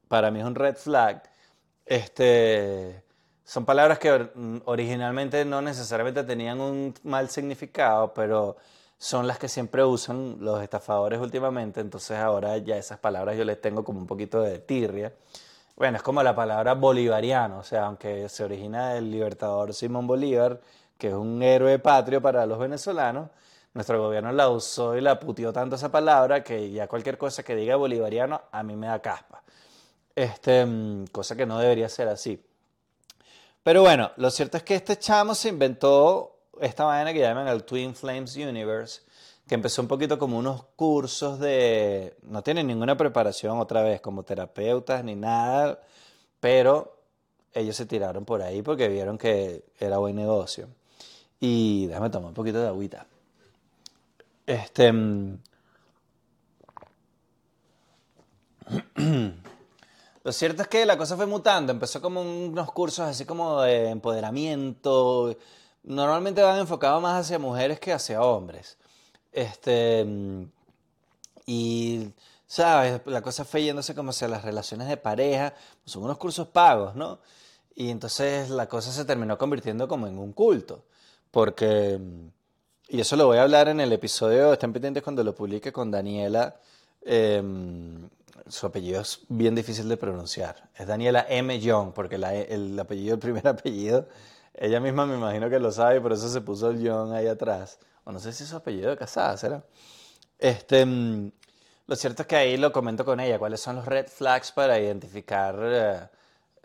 para 0.08 0.32
mí 0.32 0.40
es 0.40 0.46
un 0.46 0.56
red 0.56 0.76
flag. 0.78 1.24
Este, 1.86 3.04
son 3.44 3.66
palabras 3.66 4.00
que 4.00 4.30
originalmente 4.66 5.44
no 5.44 5.62
necesariamente 5.62 6.24
tenían 6.24 6.62
un 6.62 6.94
mal 7.04 7.30
significado, 7.30 8.14
pero 8.14 8.56
son 8.98 9.28
las 9.28 9.38
que 9.40 9.50
siempre 9.50 9.84
usan 9.84 10.38
los 10.40 10.62
estafadores 10.64 11.20
últimamente. 11.20 11.82
Entonces 11.82 12.18
ahora 12.18 12.58
ya 12.60 12.78
esas 12.78 13.00
palabras 13.00 13.38
yo 13.38 13.44
les 13.44 13.60
tengo 13.60 13.84
como 13.84 14.00
un 14.00 14.08
poquito 14.08 14.42
de 14.42 14.60
tirria. 14.60 15.14
Bueno, 15.76 15.98
es 15.98 16.04
como 16.04 16.24
la 16.24 16.36
palabra 16.36 16.76
bolivariano, 16.76 17.60
o 17.60 17.64
sea, 17.64 17.88
aunque 17.88 18.30
se 18.30 18.44
origina 18.44 18.94
del 18.94 19.12
libertador 19.12 19.74
Simón 19.74 20.08
Bolívar, 20.08 20.62
que 21.02 21.08
es 21.08 21.16
un 21.16 21.42
héroe 21.42 21.80
patrio 21.80 22.22
para 22.22 22.46
los 22.46 22.60
venezolanos, 22.60 23.32
nuestro 23.74 24.00
gobierno 24.00 24.32
la 24.32 24.50
usó 24.50 24.96
y 24.96 25.02
la 25.02 25.20
putió 25.20 25.52
tanto 25.52 25.76
esa 25.76 25.92
palabra 25.92 26.44
que 26.44 26.70
ya 26.70 26.88
cualquier 26.88 27.18
cosa 27.18 27.42
que 27.42 27.56
diga 27.56 27.76
bolivariano 27.76 28.40
a 28.52 28.62
mí 28.62 28.76
me 28.76 28.86
da 28.86 29.02
caspa. 29.02 29.42
Este, 30.14 30.64
mm, 30.64 31.08
cosa 31.08 31.36
que 31.36 31.48
no 31.48 31.58
debería 31.58 31.90
ser 31.90 32.08
así. 32.08 32.40
Pero 33.64 33.82
bueno, 33.82 34.12
lo 34.18 34.30
cierto 34.30 34.58
es 34.58 34.64
que 34.64 34.76
este 34.76 35.00
chamo 35.00 35.34
se 35.34 35.50
inventó 35.50 36.36
esta 36.60 36.84
vaina 36.84 37.14
que 37.14 37.20
llaman 37.20 37.48
el 37.48 37.64
Twin 37.64 37.96
Flames 37.96 38.36
Universe, 38.36 39.02
que 39.48 39.56
empezó 39.56 39.82
un 39.82 39.88
poquito 39.88 40.20
como 40.20 40.38
unos 40.38 40.66
cursos 40.76 41.40
de... 41.40 42.16
No 42.22 42.44
tienen 42.44 42.68
ninguna 42.68 42.96
preparación 42.96 43.58
otra 43.60 43.82
vez 43.82 44.02
como 44.02 44.22
terapeutas 44.22 45.04
ni 45.04 45.16
nada, 45.16 45.82
pero 46.40 46.96
ellos 47.54 47.76
se 47.76 47.88
tiraron 47.88 48.24
por 48.24 48.44
ahí 48.44 48.62
porque 48.62 48.88
vieron 48.88 49.18
que 49.18 49.64
era 49.80 49.98
buen 49.98 50.16
negocio. 50.16 50.68
Y 51.44 51.88
déjame 51.88 52.12
tomar 52.12 52.30
un 52.30 52.36
poquito 52.36 52.62
de 52.62 52.68
agüita. 52.68 53.08
Este. 54.46 54.92
Mm, 54.94 55.40
lo 60.24 60.32
cierto 60.32 60.62
es 60.62 60.68
que 60.68 60.86
la 60.86 60.98
cosa 60.98 61.18
fue 61.18 61.26
mutando. 61.26 61.72
Empezó 61.74 62.00
como 62.00 62.22
unos 62.22 62.72
cursos 62.72 63.08
así 63.08 63.26
como 63.26 63.62
de 63.64 63.90
empoderamiento. 63.90 65.36
Normalmente 65.84 66.44
van 66.44 66.60
enfocados 66.60 67.02
más 67.02 67.26
hacia 67.26 67.40
mujeres 67.40 67.80
que 67.80 67.92
hacia 67.92 68.22
hombres. 68.22 68.78
Este. 69.32 70.06
Mm, 70.06 70.44
y. 71.48 72.14
¿Sabes? 72.46 73.02
La 73.06 73.22
cosa 73.22 73.46
fue 73.46 73.64
yéndose 73.64 73.96
como 73.96 74.12
hacia 74.12 74.28
las 74.28 74.44
relaciones 74.44 74.88
de 74.88 74.98
pareja. 74.98 75.56
Son 75.86 76.04
unos 76.04 76.18
cursos 76.20 76.48
pagos, 76.50 76.96
¿no? 76.96 77.20
Y 77.76 77.90
entonces 77.90 78.50
la 78.52 78.68
cosa 78.68 78.92
se 78.92 79.06
terminó 79.06 79.38
convirtiendo 79.38 79.88
como 79.88 80.06
en 80.08 80.20
un 80.20 80.34
culto 80.34 80.84
porque, 81.32 82.00
y 82.90 83.00
eso 83.00 83.16
lo 83.16 83.26
voy 83.26 83.38
a 83.38 83.44
hablar 83.44 83.70
en 83.70 83.80
el 83.80 83.92
episodio, 83.94 84.54
estén 84.54 84.74
pendientes 84.74 85.02
cuando 85.02 85.24
lo 85.24 85.34
publique 85.34 85.72
con 85.72 85.90
Daniela, 85.90 86.56
em, 87.04 88.10
su 88.48 88.66
apellido 88.66 89.02
es 89.02 89.22
bien 89.30 89.56
difícil 89.56 89.88
de 89.88 89.98
pronunciar, 89.98 90.70
es 90.76 90.86
Daniela 90.88 91.26
M. 91.30 91.58
Young, 91.60 91.94
porque 91.94 92.16
el 92.16 92.80
apellido, 92.80 93.16
el 93.16 93.20
primer 93.20 93.48
apellido, 93.48 94.08
ella 94.54 94.80
misma 94.82 95.06
me 95.06 95.16
imagino 95.16 95.50
que 95.50 95.60
lo 95.60 95.72
sabe, 95.72 96.02
por 96.02 96.12
eso 96.12 96.28
se 96.30 96.42
puso 96.42 96.70
el 96.70 96.82
Young 96.82 97.14
ahí 97.14 97.28
atrás, 97.28 97.80
o 98.04 98.12
no 98.12 98.20
sé 98.20 98.34
si 98.34 98.44
es 98.44 98.50
su 98.50 98.58
apellido 98.58 98.90
de 98.90 98.98
casada, 98.98 99.38
¿será? 99.38 99.64
Este, 100.38 100.82
em, 100.82 101.32
lo 101.88 101.96
cierto 101.96 102.24
es 102.24 102.28
que 102.28 102.36
ahí 102.36 102.58
lo 102.58 102.72
comento 102.74 103.06
con 103.06 103.20
ella, 103.20 103.40
cuáles 103.40 103.62
son 103.62 103.78
los 103.78 103.86
red 103.86 104.08
flags 104.08 104.52
para 104.52 104.80
identificar... 104.80 106.12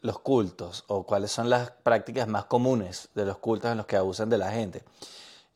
Los 0.07 0.21
cultos 0.21 0.85
o 0.87 1.05
cuáles 1.05 1.33
son 1.33 1.51
las 1.51 1.71
prácticas 1.71 2.29
más 2.29 2.45
comunes 2.45 3.09
de 3.17 3.25
los 3.25 3.39
cultos 3.39 3.73
en 3.73 3.77
los 3.77 3.87
que 3.87 3.97
abusan 3.97 4.31
de 4.31 4.39
la 4.39 4.53
gente. 4.53 4.85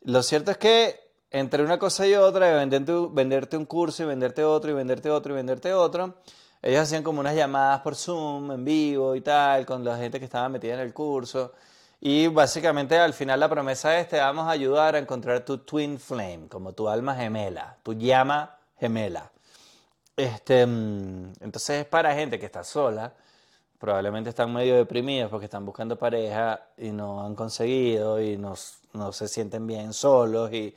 Lo 0.02 0.24
cierto 0.24 0.50
es 0.50 0.58
que 0.58 1.12
entre 1.30 1.62
una 1.62 1.78
cosa 1.78 2.04
y 2.04 2.14
otra, 2.14 2.52
venderte, 2.56 2.92
venderte 3.12 3.56
un 3.56 3.64
curso 3.64 4.02
y 4.02 4.06
venderte 4.06 4.42
otro 4.42 4.72
y 4.72 4.74
venderte 4.74 5.08
otro 5.08 5.32
y 5.32 5.36
venderte 5.36 5.72
otro, 5.72 6.16
ellos 6.62 6.80
hacían 6.80 7.04
como 7.04 7.20
unas 7.20 7.36
llamadas 7.36 7.80
por 7.82 7.94
Zoom 7.94 8.50
en 8.50 8.64
vivo 8.64 9.14
y 9.14 9.20
tal, 9.20 9.64
con 9.64 9.84
la 9.84 9.96
gente 9.96 10.18
que 10.18 10.24
estaba 10.24 10.48
metida 10.48 10.74
en 10.74 10.80
el 10.80 10.92
curso. 10.92 11.52
Y 12.00 12.26
básicamente 12.26 12.98
al 12.98 13.14
final 13.14 13.38
la 13.38 13.48
promesa 13.48 14.00
es 14.00 14.08
te 14.08 14.18
vamos 14.18 14.48
a 14.48 14.50
ayudar 14.50 14.96
a 14.96 14.98
encontrar 14.98 15.44
tu 15.44 15.58
twin 15.58 16.00
flame, 16.00 16.48
como 16.48 16.72
tu 16.72 16.88
alma 16.88 17.14
gemela, 17.14 17.76
tu 17.84 17.92
llama 17.92 18.58
gemela. 18.80 19.30
Este, 20.16 20.66
mm, 20.66 21.34
entonces 21.40 21.82
es 21.82 21.86
para 21.86 22.12
gente 22.14 22.40
que 22.40 22.46
está 22.46 22.64
sola, 22.64 23.14
probablemente 23.80 24.30
están 24.30 24.52
medio 24.52 24.76
deprimidos 24.76 25.30
porque 25.30 25.46
están 25.46 25.66
buscando 25.66 25.96
pareja 25.96 26.68
y 26.76 26.92
no 26.92 27.24
han 27.24 27.34
conseguido 27.34 28.20
y 28.20 28.36
no, 28.36 28.54
no 28.92 29.12
se 29.12 29.26
sienten 29.26 29.66
bien 29.66 29.92
solos 29.92 30.52
y 30.52 30.74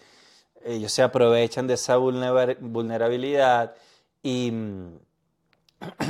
ellos 0.65 0.91
se 0.91 1.03
aprovechan 1.03 1.67
de 1.67 1.75
esa 1.75 1.97
vulnerabilidad 1.97 3.75
y 4.23 4.51
mm, 4.51 4.97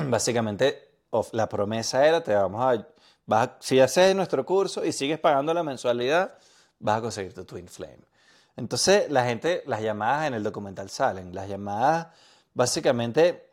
básicamente 0.09 0.91
la 1.31 1.49
promesa 1.49 2.07
era 2.07 2.23
te 2.23 2.33
vamos 2.33 2.61
a, 2.63 2.87
vas 3.25 3.49
si 3.59 3.79
haces 3.79 4.15
nuestro 4.15 4.45
curso 4.45 4.85
y 4.85 4.93
sigues 4.93 5.19
pagando 5.19 5.53
la 5.53 5.63
mensualidad 5.63 6.37
vas 6.79 6.99
a 6.99 7.01
conseguir 7.01 7.33
tu 7.33 7.43
twin 7.43 7.67
flame 7.67 8.13
entonces 8.55 9.09
la 9.09 9.25
gente 9.25 9.63
las 9.65 9.81
llamadas 9.81 10.27
en 10.27 10.33
el 10.35 10.43
documental 10.43 10.89
salen. 10.89 11.33
Las 11.33 11.49
llamadas 11.49 12.07
básicamente 12.53 13.49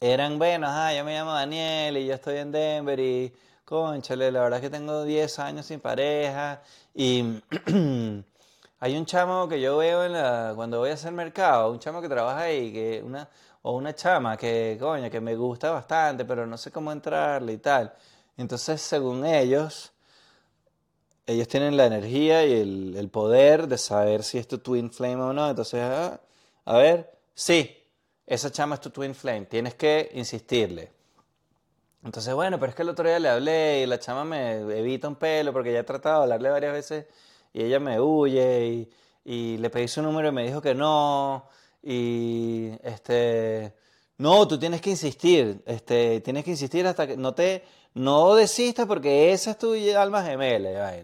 eran, 0.00 0.38
bueno, 0.38 0.66
ah, 0.68 0.92
yo 0.94 1.04
me 1.04 1.14
llamo 1.14 1.32
Daniel 1.32 1.96
y 1.96 2.06
yo 2.06 2.14
estoy 2.14 2.36
en 2.38 2.52
Denver 2.52 2.98
y, 3.00 3.32
conchale, 3.64 4.30
la 4.30 4.42
verdad 4.42 4.58
es 4.58 4.62
que 4.62 4.70
tengo 4.70 5.04
10 5.04 5.38
años 5.38 5.66
sin 5.66 5.80
pareja 5.80 6.62
y 6.94 7.42
hay 8.80 8.96
un 8.96 9.06
chamo 9.06 9.48
que 9.48 9.60
yo 9.60 9.78
veo 9.78 10.04
en 10.04 10.12
la, 10.12 10.52
cuando 10.54 10.78
voy 10.78 10.90
a 10.90 10.94
hacer 10.94 11.12
mercado, 11.12 11.72
un 11.72 11.78
chamo 11.78 12.00
que 12.00 12.08
trabaja 12.08 12.42
ahí, 12.42 12.72
que 12.72 13.02
una, 13.04 13.28
o 13.62 13.72
una 13.72 13.94
chama 13.94 14.36
que, 14.36 14.76
coño, 14.80 15.10
que 15.10 15.20
me 15.20 15.34
gusta 15.34 15.70
bastante, 15.70 16.24
pero 16.24 16.46
no 16.46 16.56
sé 16.56 16.70
cómo 16.70 16.92
entrarle 16.92 17.54
y 17.54 17.58
tal. 17.58 17.92
Entonces, 18.36 18.80
según 18.82 19.24
ellos, 19.26 19.92
ellos 21.26 21.48
tienen 21.48 21.76
la 21.76 21.86
energía 21.86 22.44
y 22.46 22.52
el, 22.96 23.08
poder 23.10 23.66
de 23.66 23.78
saber 23.78 24.22
si 24.22 24.38
es 24.38 24.46
tu 24.46 24.58
twin 24.58 24.90
flame 24.92 25.16
o 25.16 25.32
no. 25.32 25.50
Entonces, 25.50 25.80
ah, 25.82 26.20
a 26.64 26.76
ver, 26.78 27.18
sí, 27.34 27.76
esa 28.26 28.50
chama 28.50 28.74
es 28.74 28.80
tu 28.80 28.90
twin 28.90 29.14
flame, 29.14 29.46
tienes 29.46 29.74
que 29.74 30.10
insistirle. 30.14 30.90
Entonces, 32.04 32.34
bueno, 32.34 32.58
pero 32.58 32.70
es 32.70 32.76
que 32.76 32.82
el 32.82 32.88
otro 32.88 33.08
día 33.08 33.18
le 33.18 33.28
hablé 33.28 33.82
y 33.82 33.86
la 33.86 33.98
chama 33.98 34.24
me 34.24 34.60
evita 34.78 35.08
un 35.08 35.16
pelo 35.16 35.52
porque 35.52 35.72
ya 35.72 35.80
he 35.80 35.84
tratado 35.84 36.18
de 36.18 36.22
hablarle 36.24 36.50
varias 36.50 36.72
veces 36.72 37.06
y 37.52 37.62
ella 37.64 37.80
me 37.80 38.00
huye 38.00 38.88
y, 39.24 39.56
le 39.58 39.70
pedí 39.70 39.88
su 39.88 40.02
número 40.02 40.28
y 40.28 40.32
me 40.32 40.44
dijo 40.46 40.60
que 40.62 40.74
no. 40.74 41.48
Y 41.82 42.70
este, 42.84 43.74
no, 44.18 44.46
tú 44.46 44.58
tienes 44.58 44.80
que 44.80 44.90
insistir, 44.90 45.62
este, 45.66 46.20
tienes 46.20 46.44
que 46.44 46.50
insistir 46.52 46.86
hasta 46.86 47.06
que 47.06 47.16
no 47.16 47.34
te, 47.34 47.64
no 47.94 48.34
desistas 48.34 48.86
porque 48.86 49.32
esa 49.32 49.52
es 49.52 49.58
tu 49.58 49.74
alma 49.96 50.22
gemela. 50.22 50.94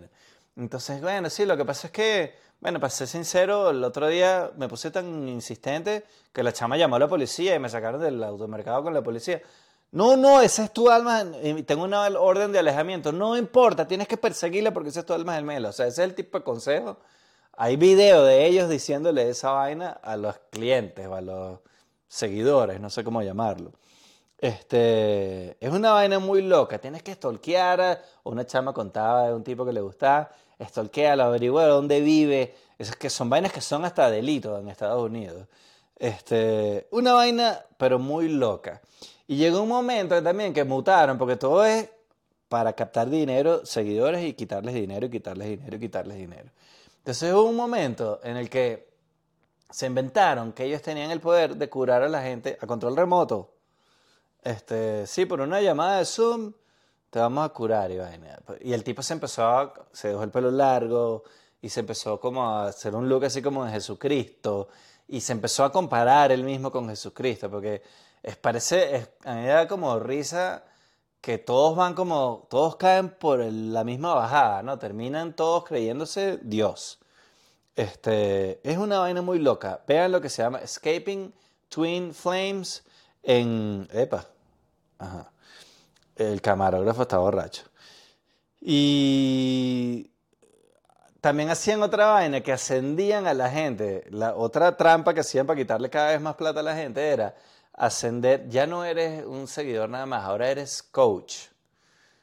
Entonces, 0.57 1.01
bueno, 1.01 1.31
sí, 1.31 1.45
lo 1.47 1.57
que 1.57 1.65
pasa 1.65 1.89
es 1.89 1.93
que, 1.93 2.35
bueno, 2.63 2.79
para 2.79 2.91
ser 2.91 3.09
sincero, 3.09 3.71
el 3.71 3.83
otro 3.83 4.07
día 4.07 4.53
me 4.57 4.69
puse 4.69 4.93
tan 4.93 5.29
insistente 5.29 6.05
que 6.33 6.45
la 6.45 6.53
chama 6.53 6.77
llamó 6.77 6.95
a 6.95 7.01
la 7.01 7.09
policía 7.09 7.57
y 7.57 7.59
me 7.59 7.69
sacaron 7.69 8.01
del 8.01 8.23
automercado 8.23 8.85
con 8.85 8.95
la 8.95 9.03
policía. 9.03 9.43
No, 9.91 10.17
no, 10.17 10.41
esa 10.41 10.65
es 10.65 10.73
tu 10.73 10.89
alma, 10.89 11.27
tengo 11.67 11.83
una 11.83 12.07
orden 12.07 12.53
de 12.53 12.61
alejamiento. 12.61 13.11
No 13.11 13.37
importa, 13.37 13.89
tienes 13.89 14.07
que 14.07 14.17
perseguirla 14.17 14.73
porque 14.73 14.91
esa 14.91 15.01
es 15.01 15.07
tu 15.07 15.13
alma 15.13 15.35
gemela. 15.35 15.71
O 15.71 15.73
sea, 15.73 15.89
ese 15.89 16.03
es 16.05 16.09
el 16.11 16.15
tipo 16.15 16.39
de 16.39 16.45
consejo. 16.45 16.99
Hay 17.57 17.77
video 17.77 18.23
de 18.25 18.47
ellos 18.47 18.69
diciéndole 18.69 19.29
esa 19.29 19.51
vaina 19.51 19.91
a 20.01 20.17
los 20.17 20.39
clientes 20.51 21.05
o 21.09 21.17
a 21.17 21.21
los 21.21 21.59
seguidores, 22.07 22.81
no 22.81 22.91
sé 22.91 23.03
cómo 23.03 23.23
llamarlo. 23.23 23.73
Este, 24.39 25.57
es 25.65 25.73
una 25.73 25.93
vaina 25.93 26.21
muy 26.21 26.43
loca. 26.43 26.79
Tienes 26.79 27.03
que 27.03 27.15
stalkear. 27.15 28.03
Una 28.25 28.47
chama 28.47 28.73
contaba 28.73 29.29
de 29.29 29.35
un 29.35 29.45
tipo 29.45 29.65
que 29.65 29.73
le 29.73 29.81
gustaba. 29.81 30.31
Stalkearlo, 30.69 31.25
averiguar 31.25 31.69
dónde 31.69 32.01
vive. 32.01 32.55
Esas 32.79 32.97
que 32.97 33.11
son 33.11 33.31
vainas 33.31 33.53
que 33.53 33.61
son 33.61 33.85
hasta 33.85 34.11
delitos 34.11 34.61
en 34.61 34.69
Estados 34.69 35.03
Unidos. 35.05 35.47
Este, 35.97 36.89
una 36.91 37.13
vaina, 37.13 37.65
pero 37.77 37.99
muy 37.99 38.29
loca. 38.29 38.81
Y 39.27 39.37
llegó 39.37 39.63
un 39.63 39.69
momento 39.69 40.21
también 40.23 40.53
que 40.53 40.65
mutaron, 40.65 41.17
porque 41.17 41.37
todo 41.37 41.65
es 41.65 41.89
para 42.49 42.73
captar 42.75 43.09
dinero, 43.09 43.65
seguidores 43.65 44.25
y 44.25 44.35
quitarles 44.35 44.75
dinero, 44.75 45.07
y 45.07 45.11
quitarles 45.11 45.49
dinero, 45.49 45.77
y 45.77 45.81
quitarles 45.81 46.17
dinero. 46.19 46.51
Entonces 46.99 47.33
hubo 47.33 47.45
un 47.45 47.57
momento 47.57 48.21
en 48.23 48.37
el 48.37 48.51
que 48.51 48.93
se 49.71 49.87
inventaron 49.87 50.53
que 50.53 50.65
ellos 50.65 50.83
tenían 50.83 51.11
el 51.11 51.21
poder 51.21 51.57
de 51.57 51.71
curar 51.71 52.03
a 52.03 52.09
la 52.09 52.23
gente 52.23 52.59
a 52.61 52.67
control 52.67 52.97
remoto. 52.97 53.55
Este, 54.43 55.07
sí, 55.07 55.25
por 55.25 55.41
una 55.41 55.61
llamada 55.61 55.99
de 55.99 56.05
Zoom 56.05 56.53
te 57.13 57.19
vamos 57.19 57.45
a 57.45 57.51
curar, 57.51 57.91
y 57.91 57.99
Y 58.63 58.73
el 58.73 58.83
tipo 58.83 59.03
se 59.03 59.13
empezó 59.13 59.45
a, 59.47 59.75
se 59.93 60.09
dejó 60.09 60.23
el 60.23 60.31
pelo 60.31 60.51
largo 60.51 61.25
y 61.61 61.69
se 61.69 61.81
empezó 61.81 62.19
como 62.19 62.43
a 62.49 62.69
hacer 62.69 62.97
un 62.97 63.07
look 63.07 63.27
así 63.27 63.43
como 63.43 63.67
de 63.67 63.73
Jesucristo 63.73 64.69
y 65.09 65.21
se 65.21 65.33
empezó 65.33 65.63
a 65.65 65.71
comparar 65.71 66.33
él 66.33 66.43
mismo 66.43 66.73
con 66.73 66.89
Jesucristo, 66.89 67.51
porque 67.51 67.83
es, 68.23 68.37
parece, 68.37 68.97
es, 68.97 69.11
a 69.27 69.35
mí 69.35 69.43
me 69.43 69.49
da 69.49 69.69
como 69.69 69.99
risa 69.99 70.65
que 71.21 71.37
todos 71.37 71.77
van 71.77 71.93
como, 71.95 72.47
todos 72.49 72.77
caen 72.77 73.11
por 73.11 73.41
la 73.41 73.85
misma 73.85 74.15
bajada, 74.15 74.63
¿no? 74.63 74.79
Terminan 74.79 75.37
todos 75.37 75.65
creyéndose 75.65 76.39
Dios. 76.43 76.99
Este, 77.77 78.59
es 78.69 78.79
una 78.79 79.01
vaina 79.01 79.21
muy 79.21 79.39
loca. 79.39 79.83
Vean 79.87 80.13
lo 80.13 80.23
que 80.23 80.31
se 80.31 80.43
llama 80.43 80.61
Escaping 80.61 81.35
Twin 81.69 82.15
Flames 82.15 82.85
en... 83.23 83.87
Epa. 83.93 84.27
Ajá. 84.99 85.32
El 86.17 86.41
camarógrafo 86.41 87.03
está 87.03 87.19
borracho. 87.19 87.65
Y 88.61 90.11
también 91.21 91.51
hacían 91.51 91.83
otra 91.83 92.07
vaina 92.07 92.41
que 92.41 92.53
ascendían 92.53 93.27
a 93.27 93.35
la 93.35 93.51
gente. 93.51 94.05
La 94.11 94.35
otra 94.35 94.77
trampa 94.77 95.15
que 95.15 95.21
hacían 95.21 95.47
para 95.47 95.59
quitarle 95.59 95.91
cada 95.91 96.11
vez 96.11 96.21
más 96.21 96.35
plata 96.37 96.61
a 96.61 96.63
la 96.63 96.75
gente 96.75 97.01
era 97.01 97.35
ascender. 97.73 98.49
Ya 98.49 98.67
no 98.67 98.85
eres 98.85 99.25
un 99.27 99.47
seguidor 99.47 99.89
nada 99.89 100.07
más, 100.07 100.25
ahora 100.25 100.51
eres 100.51 100.83
coach. 100.83 101.47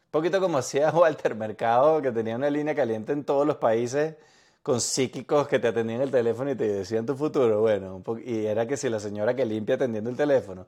Un 0.06 0.12
poquito 0.12 0.40
como 0.40 0.58
hacía 0.58 0.90
Walter 0.94 1.36
Mercado, 1.36 2.02
que 2.02 2.12
tenía 2.12 2.36
una 2.36 2.50
línea 2.50 2.76
caliente 2.76 3.14
en 3.14 3.24
todos 3.24 3.46
los 3.46 3.58
países 3.58 4.16
con 4.62 4.82
psíquicos 4.82 5.48
que 5.48 5.60
te 5.60 5.70
atendían 5.70 6.02
el 6.02 6.12
teléfono 6.12 6.52
y 6.52 6.56
te 6.56 6.68
decían 6.68 7.06
tu 7.06 7.16
futuro. 7.16 7.62
Bueno, 7.62 8.04
y 8.26 8.46
era 8.46 8.68
que 8.68 8.78
si 8.78 8.90
la 8.90 9.00
señora 9.00 9.36
que 9.36 9.46
limpia 9.46 9.76
atendiendo 9.76 10.10
el 10.10 10.18
teléfono. 10.18 10.68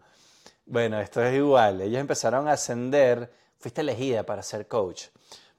Bueno, 0.66 1.00
esto 1.00 1.24
es 1.24 1.36
igual. 1.36 1.82
Ellos 1.82 2.00
empezaron 2.00 2.48
a 2.48 2.54
ascender. 2.54 3.32
Fuiste 3.60 3.82
elegida 3.82 4.24
para 4.24 4.44
ser 4.44 4.68
coach. 4.68 5.06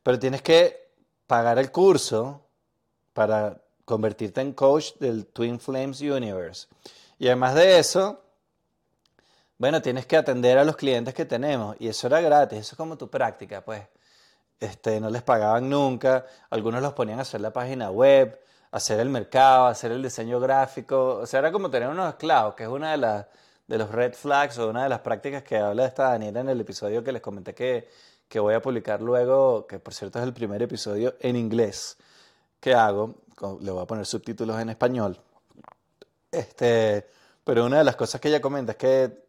Pero 0.03 0.19
tienes 0.19 0.43
que 0.43 0.91
pagar 1.27 1.59
el 1.59 1.71
curso 1.71 2.47
para 3.13 3.61
convertirte 3.85 4.41
en 4.41 4.53
coach 4.53 4.95
del 4.99 5.27
Twin 5.27 5.61
Flames 5.61 6.01
Universe. 6.01 6.69
Y 7.19 7.27
además 7.27 7.55
de 7.55 7.79
eso, 7.79 8.23
bueno, 9.59 9.81
tienes 9.81 10.07
que 10.07 10.17
atender 10.17 10.59
a 10.59 10.65
los 10.65 10.77
clientes 10.77 11.15
que 11.15 11.25
tenemos. 11.25 11.77
Y 11.79 11.89
eso 11.89 12.07
era 12.07 12.21
gratis. 12.21 12.59
Eso 12.59 12.75
es 12.75 12.77
como 12.77 12.97
tu 12.97 13.09
práctica, 13.09 13.65
pues. 13.65 13.83
Este, 14.63 15.01
no 15.01 15.11
les 15.11 15.23
pagaban 15.23 15.69
nunca, 15.69 16.25
algunos 16.49 16.81
los 16.81 16.93
ponían 16.93 17.19
a 17.19 17.23
hacer 17.23 17.41
la 17.41 17.53
página 17.53 17.91
web, 17.91 18.41
hacer 18.71 19.01
el 19.01 19.09
mercado, 19.09 19.67
hacer 19.67 19.91
el 19.91 20.01
diseño 20.01 20.39
gráfico, 20.39 21.17
o 21.17 21.27
sea, 21.27 21.41
era 21.41 21.51
como 21.51 21.69
tener 21.69 21.89
unos 21.89 22.09
esclavos, 22.11 22.55
que 22.55 22.63
es 22.63 22.69
una 22.69 22.93
de 22.93 22.99
las 22.99 23.27
de 23.67 23.79
los 23.79 23.91
red 23.91 24.15
flags 24.15 24.59
o 24.59 24.69
una 24.69 24.85
de 24.85 24.89
las 24.89 25.01
prácticas 25.01 25.43
que 25.43 25.57
habla 25.57 25.87
esta 25.87 26.11
Daniela 26.11 26.41
en 26.41 26.49
el 26.49 26.61
episodio 26.61 27.03
que 27.03 27.13
les 27.13 27.23
comenté 27.23 27.55
que, 27.55 27.89
que 28.29 28.41
voy 28.41 28.55
a 28.55 28.63
publicar 28.63 29.01
luego, 29.01 29.67
que 29.67 29.79
por 29.79 29.95
cierto 29.95 30.19
es 30.19 30.25
el 30.25 30.33
primer 30.33 30.63
episodio 30.63 31.15
en 31.21 31.37
inglés 31.37 31.97
que 32.61 32.75
hago, 32.75 33.17
le 33.61 33.71
voy 33.71 33.83
a 33.83 33.87
poner 33.87 34.07
subtítulos 34.07 34.61
en 34.61 34.71
español. 34.71 35.19
Este, 36.31 37.07
pero 37.45 37.67
una 37.67 37.79
de 37.79 37.85
las 37.85 37.97
cosas 37.97 38.21
que 38.21 38.29
ella 38.29 38.41
comenta 38.41 38.73
es 38.73 38.79
que 38.79 39.27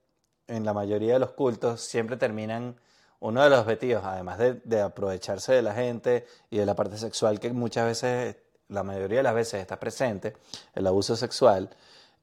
en 0.47 0.65
la 0.65 0.73
mayoría 0.73 1.13
de 1.13 1.19
los 1.19 1.31
cultos 1.31 1.81
siempre 1.81 2.17
terminan 2.17 2.75
uno 3.19 3.41
de 3.41 3.49
los 3.49 3.59
objetivos, 3.59 4.03
además 4.03 4.37
de, 4.37 4.81
aprovecharse 4.81 5.53
de 5.53 5.61
la 5.61 5.73
gente 5.73 6.27
y 6.49 6.57
de 6.57 6.65
la 6.65 6.75
parte 6.75 6.97
sexual 6.97 7.39
que 7.39 7.51
muchas 7.53 7.85
veces, 7.85 8.35
la 8.67 8.83
mayoría 8.83 9.19
de 9.19 9.23
las 9.23 9.33
veces 9.33 9.61
está 9.61 9.79
presente, 9.79 10.35
el 10.75 10.85
abuso 10.85 11.15
sexual, 11.15 11.69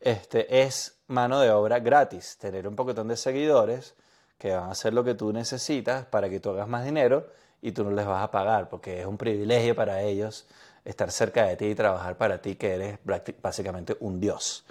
este, 0.01 0.63
es 0.63 1.01
mano 1.07 1.41
de 1.41 1.51
obra 1.51 1.79
gratis, 1.81 2.37
tener 2.39 2.67
un 2.67 2.77
poquitón 2.77 3.09
de 3.09 3.17
seguidores 3.17 3.95
que 4.39 4.55
van 4.55 4.69
a 4.69 4.73
hacer 4.73 4.95
lo 4.95 5.05
que 5.05 5.15
tú 5.15 5.33
necesitas 5.33 6.07
para 6.07 6.31
que 6.31 6.41
tú 6.41 6.51
hagas 6.51 6.69
más 6.69 6.85
dinero 6.85 7.27
y 7.63 7.73
tú 7.73 7.85
no 7.85 7.91
les 7.91 8.07
vas 8.07 8.23
a 8.23 8.31
pagar, 8.31 8.69
porque 8.69 9.01
es 9.01 9.07
un 9.07 9.19
privilegio 9.19 9.75
para 9.75 10.03
ellos 10.03 10.47
estar 10.85 11.11
cerca 11.11 11.45
de 11.45 11.57
ti 11.57 11.67
y 11.67 11.75
trabajar 11.75 12.17
para 12.17 12.41
ti, 12.41 12.57
que 12.57 12.75
eres 12.75 12.99
básicamente 13.43 13.97
un 14.01 14.19
dios. 14.19 14.65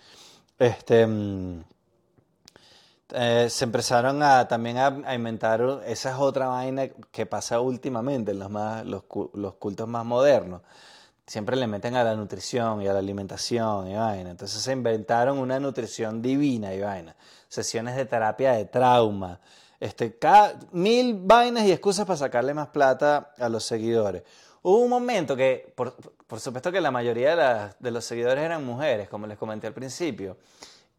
Este, 0.57 1.05
mm, 1.05 1.63
eh, 3.11 3.47
se 3.49 3.63
empezaron 3.65 4.21
a, 4.21 4.47
también 4.47 4.77
a, 4.77 5.15
inventar, 5.15 5.61
esa 5.85 6.11
es 6.11 6.15
otra 6.17 6.47
vaina 6.47 6.89
que 7.11 7.25
pasa 7.25 7.59
últimamente 7.59 8.31
en 8.31 8.39
los, 8.39 8.49
más, 8.51 8.85
los, 8.85 9.03
cultos 9.03 9.87
más 9.87 10.05
modernos. 10.05 10.61
Siempre 11.29 11.55
le 11.55 11.67
meten 11.67 11.95
a 11.95 12.03
la 12.03 12.15
nutrición 12.15 12.81
y 12.81 12.87
a 12.87 12.93
la 12.93 12.97
alimentación 12.97 13.87
y 13.87 13.95
vaina. 13.95 14.31
Entonces 14.31 14.63
se 14.63 14.71
inventaron 14.71 15.37
una 15.37 15.59
nutrición 15.59 16.23
divina 16.23 16.73
y 16.73 16.81
vaina. 16.81 17.15
Sesiones 17.47 17.95
de 17.95 18.05
terapia 18.05 18.53
de 18.53 18.65
trauma. 18.65 19.39
Este, 19.79 20.17
cada, 20.17 20.55
mil 20.71 21.13
vainas 21.21 21.65
y 21.65 21.71
excusas 21.71 22.07
para 22.07 22.17
sacarle 22.17 22.55
más 22.55 22.69
plata 22.69 23.31
a 23.37 23.47
los 23.47 23.63
seguidores. 23.63 24.23
Hubo 24.63 24.79
un 24.79 24.89
momento 24.89 25.35
que, 25.35 25.71
por, 25.75 25.95
por 26.25 26.39
supuesto 26.39 26.71
que 26.71 26.81
la 26.81 26.89
mayoría 26.89 27.35
de, 27.35 27.73
de 27.77 27.91
los 27.91 28.05
seguidores 28.05 28.43
eran 28.43 28.65
mujeres, 28.65 29.07
como 29.07 29.27
les 29.27 29.37
comenté 29.37 29.67
al 29.67 29.73
principio. 29.73 30.35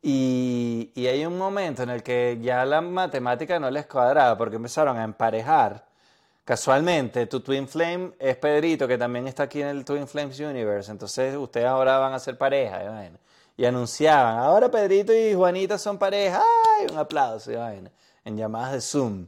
Y, 0.01 0.93
hay 0.97 1.27
un 1.27 1.37
momento 1.37 1.83
en 1.83 1.91
el 1.91 2.05
que 2.05 2.39
ya 2.41 2.65
la 2.65 2.81
matemática 2.81 3.59
no 3.59 3.69
les 3.69 3.87
cuadraba 3.87 4.39
porque 4.39 4.57
empezaron 4.57 4.97
a 4.97 5.03
emparejar. 5.03 5.90
Casualmente, 6.45 7.27
tu 7.27 7.41
Twin 7.41 7.69
Flame 7.69 8.13
es 8.19 8.37
Pedrito, 8.37 8.89
que 8.89 8.99
también 8.99 9.29
está 9.29 9.45
aquí 9.45 9.63
en 9.63 9.69
el 9.69 9.85
Twin 9.85 10.09
Flames 10.09 10.39
Universe. 10.41 10.91
Entonces, 10.91 11.37
ustedes 11.37 11.67
ahora 11.67 11.99
van 11.99 12.13
a 12.13 12.19
ser 12.19 12.37
pareja. 12.37 12.81
Y 13.57 13.65
anunciaban, 13.65 14.39
ahora 14.39 14.71
Pedrito 14.71 15.13
y 15.13 15.35
Juanita 15.35 15.79
son 15.79 15.99
pareja. 15.99 16.43
¡Ay! 16.79 16.87
Un 16.91 16.99
aplauso. 16.99 17.51
En 18.25 18.37
llamadas 18.37 18.73
de 18.73 18.81
Zoom. 18.81 19.27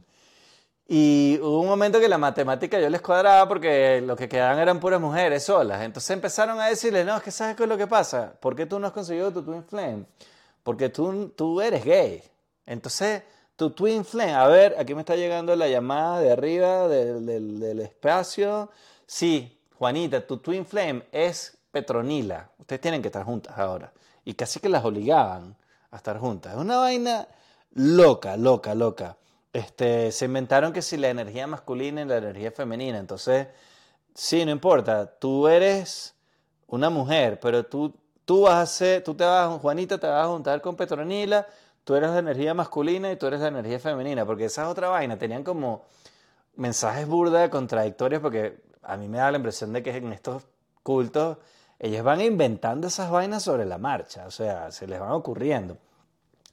Y 0.87 1.39
hubo 1.41 1.61
un 1.61 1.67
momento 1.67 1.99
que 1.99 2.09
la 2.09 2.17
matemática 2.17 2.79
yo 2.79 2.89
les 2.89 3.01
cuadraba 3.01 3.47
porque 3.47 4.01
lo 4.01 4.15
que 4.15 4.27
quedaban 4.27 4.59
eran 4.59 4.79
puras 4.79 4.99
mujeres 4.99 5.43
solas. 5.43 5.81
Entonces 5.81 6.09
empezaron 6.11 6.59
a 6.59 6.67
decirle, 6.67 7.05
no, 7.05 7.15
es 7.15 7.23
que 7.23 7.31
sabes 7.31 7.55
qué 7.55 7.63
es 7.63 7.69
lo 7.69 7.77
que 7.77 7.87
pasa. 7.87 8.33
¿Por 8.39 8.55
qué 8.55 8.65
tú 8.65 8.79
no 8.79 8.87
has 8.87 8.93
conseguido 8.93 9.31
tu 9.31 9.43
Twin 9.43 9.63
Flame? 9.63 10.05
porque 10.63 10.89
tú, 10.89 11.29
tú 11.35 11.61
eres 11.61 11.83
gay. 11.83 12.23
Entonces, 12.65 13.23
tu 13.55 13.69
twin 13.71 14.03
flame, 14.03 14.33
a 14.33 14.47
ver, 14.47 14.75
aquí 14.79 14.93
me 14.95 15.01
está 15.01 15.15
llegando 15.15 15.55
la 15.55 15.67
llamada 15.67 16.19
de 16.19 16.31
arriba 16.31 16.87
del, 16.87 17.79
espacio. 17.79 18.69
Sí, 19.05 19.59
Juanita, 19.77 20.25
tu 20.25 20.37
twin 20.37 20.65
flame 20.65 21.03
es 21.11 21.57
Petronila. 21.71 22.49
Ustedes 22.57 22.81
tienen 22.81 23.01
que 23.01 23.09
estar 23.09 23.23
juntas 23.23 23.57
ahora. 23.57 23.93
Y 24.25 24.33
casi 24.33 24.59
que 24.59 24.69
las 24.69 24.83
obligaban 24.85 25.55
a 25.91 25.97
estar 25.97 26.17
juntas. 26.19 26.53
Es 26.53 26.59
una 26.59 26.77
vaina 26.77 27.27
loca, 27.73 28.37
loca, 28.37 28.73
loca. 28.73 29.17
Este, 29.51 30.11
se 30.11 30.25
inventaron 30.25 30.73
que 30.73 30.81
si 30.81 30.97
la 30.97 31.09
energía 31.09 31.45
masculina 31.45 32.01
y 32.01 32.05
la 32.05 32.17
energía 32.17 32.51
femenina. 32.51 32.97
Entonces, 32.97 33.47
sí, 34.13 34.43
no 34.45 34.51
importa, 34.51 35.05
tú 35.19 35.47
eres 35.47 36.15
una 36.67 36.89
mujer, 36.89 37.39
pero 37.39 37.65
tú, 37.65 37.93
tú 38.25 38.41
vas 38.41 38.55
a 38.55 38.65
ser, 38.65 39.03
tú 39.03 39.13
te 39.13 39.23
vas, 39.23 39.59
Juanita, 39.61 39.99
te 39.99 40.07
vas 40.07 40.25
a 40.25 40.29
juntar 40.29 40.61
con 40.61 40.75
Petronila, 40.75 41.45
tú 41.83 41.95
eres 41.95 42.11
la 42.11 42.19
energía 42.19 42.53
masculina 42.53 43.11
y 43.11 43.15
tú 43.15 43.27
eres 43.27 43.41
la 43.41 43.47
energía 43.47 43.79
femenina, 43.79 44.25
porque 44.25 44.45
esa 44.45 44.63
es 44.63 44.67
otra 44.69 44.89
vaina, 44.89 45.17
tenían 45.17 45.43
como 45.43 45.85
mensajes 46.55 47.07
burda, 47.07 47.49
contradictorios, 47.49 48.21
porque 48.21 48.61
a 48.81 48.97
mí 48.97 49.07
me 49.07 49.17
da 49.17 49.31
la 49.31 49.37
impresión 49.37 49.73
de 49.73 49.83
que 49.83 49.95
en 49.95 50.13
estos 50.13 50.43
cultos 50.83 51.37
ellos 51.79 52.03
van 52.03 52.21
inventando 52.21 52.87
esas 52.87 53.11
vainas 53.11 53.43
sobre 53.43 53.65
la 53.65 53.77
marcha, 53.77 54.25
o 54.27 54.31
sea, 54.31 54.71
se 54.71 54.87
les 54.87 54.99
van 54.99 55.11
ocurriendo. 55.11 55.77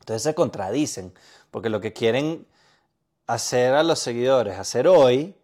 Entonces 0.01 0.23
se 0.23 0.35
contradicen, 0.35 1.13
porque 1.51 1.69
lo 1.69 1.81
que 1.81 1.93
quieren 1.93 2.47
hacer 3.27 3.75
a 3.75 3.83
los 3.83 3.99
seguidores, 4.01 4.59
hacer 4.59 4.89
hoy, 4.89 5.37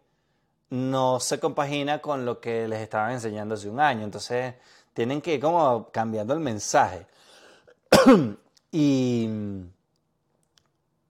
no 0.70 1.20
se 1.20 1.38
compagina 1.38 2.01
con 2.01 2.25
lo 2.25 2.40
que 2.40 2.66
les 2.66 2.81
estaban 2.81 3.12
enseñando 3.12 3.55
hace 3.55 3.68
un 3.68 3.81
año. 3.81 4.03
Entonces 4.03 4.55
tienen 4.92 5.20
que 5.20 5.35
ir 5.35 5.40
como 5.40 5.90
cambiando 5.92 6.35
el 6.35 6.40
mensaje. 6.40 7.07
y 8.72 9.29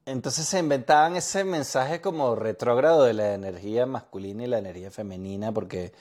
entonces 0.07 0.47
se 0.47 0.61
inventaban 0.61 1.17
ese 1.17 1.45
mensaje 1.45 2.01
como 2.01 2.37
retrógrado 2.37 3.05
de 3.05 3.13
la 3.13 3.35
energía 3.35 3.87
masculina 3.87 4.45
y 4.45 4.47
la 4.47 4.59
energía 4.59 4.91
femenina, 4.91 5.53
porque 5.53 5.93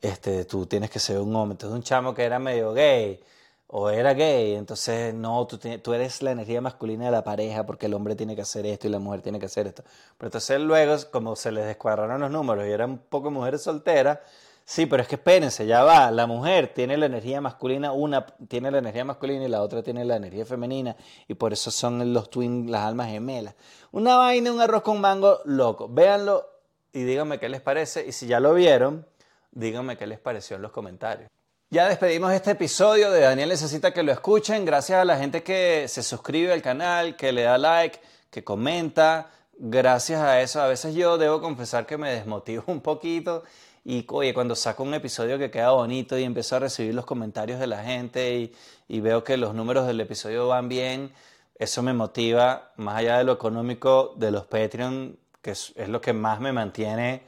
este, 0.00 0.44
tú 0.44 0.66
tienes 0.66 0.90
que 0.90 1.00
ser 1.00 1.18
un 1.20 1.34
hombre. 1.36 1.54
Entonces 1.54 1.76
un 1.76 1.82
chamo 1.82 2.14
que 2.14 2.22
era 2.24 2.38
medio 2.38 2.72
gay 2.72 3.20
o 3.66 3.90
era 3.90 4.14
gay, 4.14 4.54
entonces 4.54 5.14
no, 5.14 5.46
tú, 5.46 5.58
tú, 5.58 5.94
eres 5.94 6.22
la 6.22 6.32
energía 6.32 6.60
masculina 6.60 7.06
de 7.06 7.10
la 7.10 7.24
pareja 7.24 7.66
porque 7.66 7.86
el 7.86 7.94
hombre 7.94 8.14
tiene 8.14 8.36
que 8.36 8.42
hacer 8.42 8.66
esto 8.66 8.86
y 8.86 8.90
la 8.90 8.98
mujer 9.00 9.22
tiene 9.22 9.40
que 9.40 9.46
hacer 9.46 9.66
esto. 9.66 9.82
Pero 10.18 10.28
entonces 10.28 10.60
luego, 10.60 10.96
como 11.10 11.34
se 11.36 11.52
les 11.52 11.66
descuadraron 11.66 12.20
los 12.20 12.30
números 12.30 12.66
y 12.66 12.70
eran 12.70 12.90
un 12.92 12.98
poco 12.98 13.30
mujeres 13.30 13.62
solteras, 13.62 14.20
Sí, 14.64 14.86
pero 14.86 15.02
es 15.02 15.08
que 15.08 15.16
espérense, 15.16 15.66
ya 15.66 15.82
va. 15.82 16.10
La 16.10 16.26
mujer 16.26 16.72
tiene 16.74 16.96
la 16.96 17.06
energía 17.06 17.40
masculina, 17.40 17.92
una 17.92 18.26
tiene 18.48 18.70
la 18.70 18.78
energía 18.78 19.04
masculina 19.04 19.44
y 19.44 19.48
la 19.48 19.62
otra 19.62 19.82
tiene 19.82 20.04
la 20.04 20.16
energía 20.16 20.46
femenina. 20.46 20.96
Y 21.28 21.34
por 21.34 21.52
eso 21.52 21.70
son 21.70 22.12
los 22.12 22.30
twins, 22.30 22.70
las 22.70 22.82
almas 22.82 23.08
gemelas. 23.08 23.54
Una 23.90 24.16
vaina, 24.16 24.52
un 24.52 24.60
arroz 24.60 24.82
con 24.82 25.00
mango 25.00 25.40
loco. 25.44 25.88
Véanlo 25.88 26.48
y 26.92 27.02
díganme 27.02 27.38
qué 27.38 27.48
les 27.48 27.60
parece. 27.60 28.06
Y 28.06 28.12
si 28.12 28.26
ya 28.26 28.40
lo 28.40 28.54
vieron, 28.54 29.06
díganme 29.50 29.96
qué 29.96 30.06
les 30.06 30.20
pareció 30.20 30.56
en 30.56 30.62
los 30.62 30.72
comentarios. 30.72 31.28
Ya 31.70 31.88
despedimos 31.88 32.32
este 32.32 32.50
episodio 32.50 33.10
de 33.10 33.20
Daniel 33.20 33.48
Necesita 33.48 33.92
que 33.92 34.02
lo 34.02 34.12
escuchen. 34.12 34.64
Gracias 34.64 35.00
a 35.00 35.04
la 35.04 35.16
gente 35.16 35.42
que 35.42 35.86
se 35.88 36.02
suscribe 36.02 36.52
al 36.52 36.62
canal, 36.62 37.16
que 37.16 37.32
le 37.32 37.42
da 37.42 37.58
like, 37.58 37.98
que 38.30 38.44
comenta. 38.44 39.30
Gracias 39.64 40.20
a 40.20 40.40
eso, 40.40 40.60
a 40.60 40.66
veces 40.66 40.94
yo 40.94 41.18
debo 41.18 41.40
confesar 41.40 41.86
que 41.86 41.96
me 41.96 42.10
desmotivo 42.10 42.64
un 42.68 42.80
poquito 42.80 43.44
y 43.84 44.06
oye, 44.10 44.32
cuando 44.32 44.54
saco 44.54 44.84
un 44.84 44.94
episodio 44.94 45.38
que 45.38 45.50
queda 45.50 45.72
bonito 45.72 46.16
y 46.16 46.22
empiezo 46.22 46.56
a 46.56 46.60
recibir 46.60 46.94
los 46.94 47.04
comentarios 47.04 47.58
de 47.58 47.66
la 47.66 47.82
gente 47.82 48.52
y, 48.88 49.00
veo 49.00 49.24
que 49.24 49.36
los 49.36 49.54
números 49.54 49.86
del 49.86 50.00
episodio 50.00 50.46
van 50.48 50.68
bien, 50.68 51.12
eso 51.58 51.82
me 51.82 51.92
motiva, 51.92 52.72
más 52.76 52.96
allá 52.98 53.18
de 53.18 53.24
lo 53.24 53.32
económico, 53.32 54.14
de 54.16 54.30
los 54.30 54.46
Patreon, 54.46 55.18
que 55.40 55.52
es, 55.52 55.74
lo 55.88 56.00
que 56.00 56.12
más 56.12 56.40
me 56.40 56.52
mantiene 56.52 57.22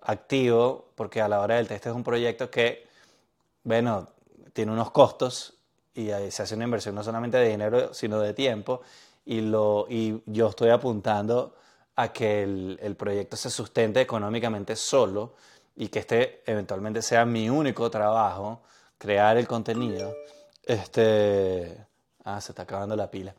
activo, 0.00 0.90
porque 0.96 1.20
a 1.20 1.28
la 1.28 1.40
hora 1.40 1.56
del 1.56 1.68
test 1.68 1.86
es 1.86 1.92
un 1.92 2.02
proyecto 2.02 2.50
que, 2.50 2.88
bueno, 3.62 4.08
tiene 4.52 4.72
unos 4.72 4.90
costos 4.90 5.54
y 5.94 6.08
se 6.30 6.42
hace 6.42 6.54
una 6.54 6.64
inversión 6.64 6.94
no 6.94 7.04
solamente 7.04 7.36
de 7.36 7.50
dinero, 7.50 7.94
sino 7.94 8.18
de 8.18 8.34
tiempo, 8.34 8.82
y, 9.24 9.40
lo, 9.42 9.86
y 9.88 10.20
yo 10.26 10.48
estoy 10.48 10.70
apuntando 10.70 11.54
a 11.94 12.12
que 12.12 12.42
el, 12.42 12.78
el 12.82 12.96
proyecto 12.96 13.36
se 13.36 13.50
sustente 13.50 14.00
económicamente 14.00 14.74
solo 14.74 15.34
y 15.76 15.88
que 15.88 16.00
este 16.00 16.42
eventualmente 16.46 17.02
sea 17.02 17.24
mi 17.24 17.48
único 17.48 17.90
trabajo, 17.90 18.62
crear 18.98 19.36
el 19.36 19.46
contenido, 19.46 20.14
este, 20.64 21.86
ah, 22.24 22.40
se 22.40 22.52
está 22.52 22.62
acabando 22.62 22.96
la 22.96 23.10
pila. 23.10 23.34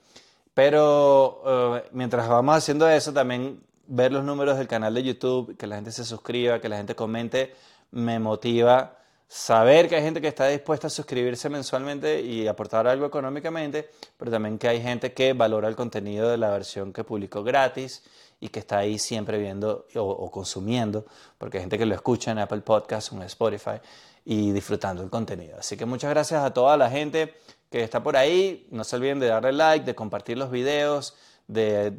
Pero 0.54 1.42
eh, 1.46 1.90
mientras 1.92 2.28
vamos 2.28 2.56
haciendo 2.56 2.90
eso, 2.90 3.14
también 3.14 3.62
ver 3.88 4.12
los 4.12 4.24
números 4.24 4.58
del 4.58 4.68
canal 4.68 4.94
de 4.94 5.04
YouTube, 5.04 5.58
que 5.58 5.68
la 5.68 5.76
gente 5.76 5.92
se 5.92 6.06
suscriba, 6.06 6.60
que 6.60 6.70
la 6.70 6.78
gente 6.78 6.96
comente, 6.96 7.56
me 7.92 8.20
motiva 8.20 8.98
saber 9.34 9.90
que 9.90 9.96
hay 9.96 10.04
gente 10.04 10.22
que 10.22 10.28
está 10.28 10.48
dispuesta 10.48 10.86
a 10.86 10.90
suscribirse 10.92 11.50
mensualmente 11.50 12.22
y 12.22 12.48
aportar 12.48 12.86
algo 12.86 13.08
económicamente, 13.08 13.90
pero 14.16 14.30
también 14.30 14.60
que 14.60 14.68
hay 14.68 14.80
gente 14.80 15.12
que 15.12 15.34
valora 15.34 15.68
el 15.68 15.76
contenido 15.76 16.30
de 16.30 16.38
la 16.38 16.52
versión 16.52 16.94
que 16.94 17.04
publicó 17.04 17.44
gratis 17.44 18.04
y 18.40 18.50
que 18.50 18.60
está 18.60 18.78
ahí 18.78 19.00
siempre 19.00 19.40
viendo 19.40 19.88
o, 19.96 20.30
consumiendo, 20.30 21.08
porque 21.40 21.58
hay 21.58 21.64
gente 21.64 21.80
que 21.80 21.88
lo 21.88 21.96
escucha 21.96 22.30
en 22.30 22.38
Apple 22.38 22.62
Podcasts, 22.62 23.12
en 23.12 23.24
Spotify 23.24 23.82
y 24.24 24.52
disfrutando 24.52 25.02
el 25.02 25.10
contenido. 25.10 25.58
Así 25.58 25.78
que 25.78 25.88
muchas 25.88 26.12
gracias 26.12 26.44
a 26.44 26.54
toda 26.54 26.78
la 26.78 26.92
gente 26.92 27.34
que 27.72 27.84
está 27.84 28.04
por 28.04 28.16
ahí. 28.16 28.68
No 28.70 28.84
se 28.84 28.98
olviden 28.98 29.20
de 29.20 29.30
darle 29.30 29.52
like, 29.52 29.84
de 29.84 29.96
compartir 29.96 30.38
los 30.38 30.52
videos, 30.52 31.16
de 31.48 31.92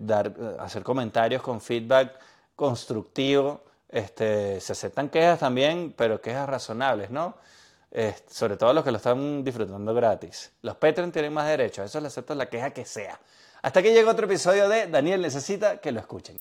hacer 0.60 0.84
comentarios 0.84 1.42
con 1.42 1.60
feedback 1.60 2.12
constructivo. 2.54 3.64
Este, 3.94 4.60
se 4.60 4.72
aceptan 4.72 5.08
quejas 5.08 5.38
también, 5.38 5.94
pero 5.96 6.20
quejas 6.20 6.48
razonables, 6.48 7.10
¿no? 7.10 7.36
sobre 8.28 8.56
todo 8.56 8.72
los 8.72 8.82
que 8.82 8.90
lo 8.90 8.96
están 8.96 9.44
disfrutando 9.44 9.94
gratis. 9.94 10.50
Los 10.62 10.74
Patreon 10.74 11.12
tienen 11.12 11.32
más 11.32 11.46
derecho, 11.46 11.80
a 11.80 11.84
eso 11.84 12.00
les 12.00 12.10
acepto 12.10 12.34
la 12.34 12.46
queja 12.46 12.70
que 12.70 12.84
sea. 12.84 13.20
Hasta 13.62 13.78
aquí 13.78 13.90
llega 13.90 14.10
otro 14.10 14.26
episodio 14.26 14.68
de 14.68 14.88
Daniel 14.88 15.22
Necesita 15.22 15.76
que 15.76 15.92
lo 15.92 16.00
escuchen. 16.00 16.40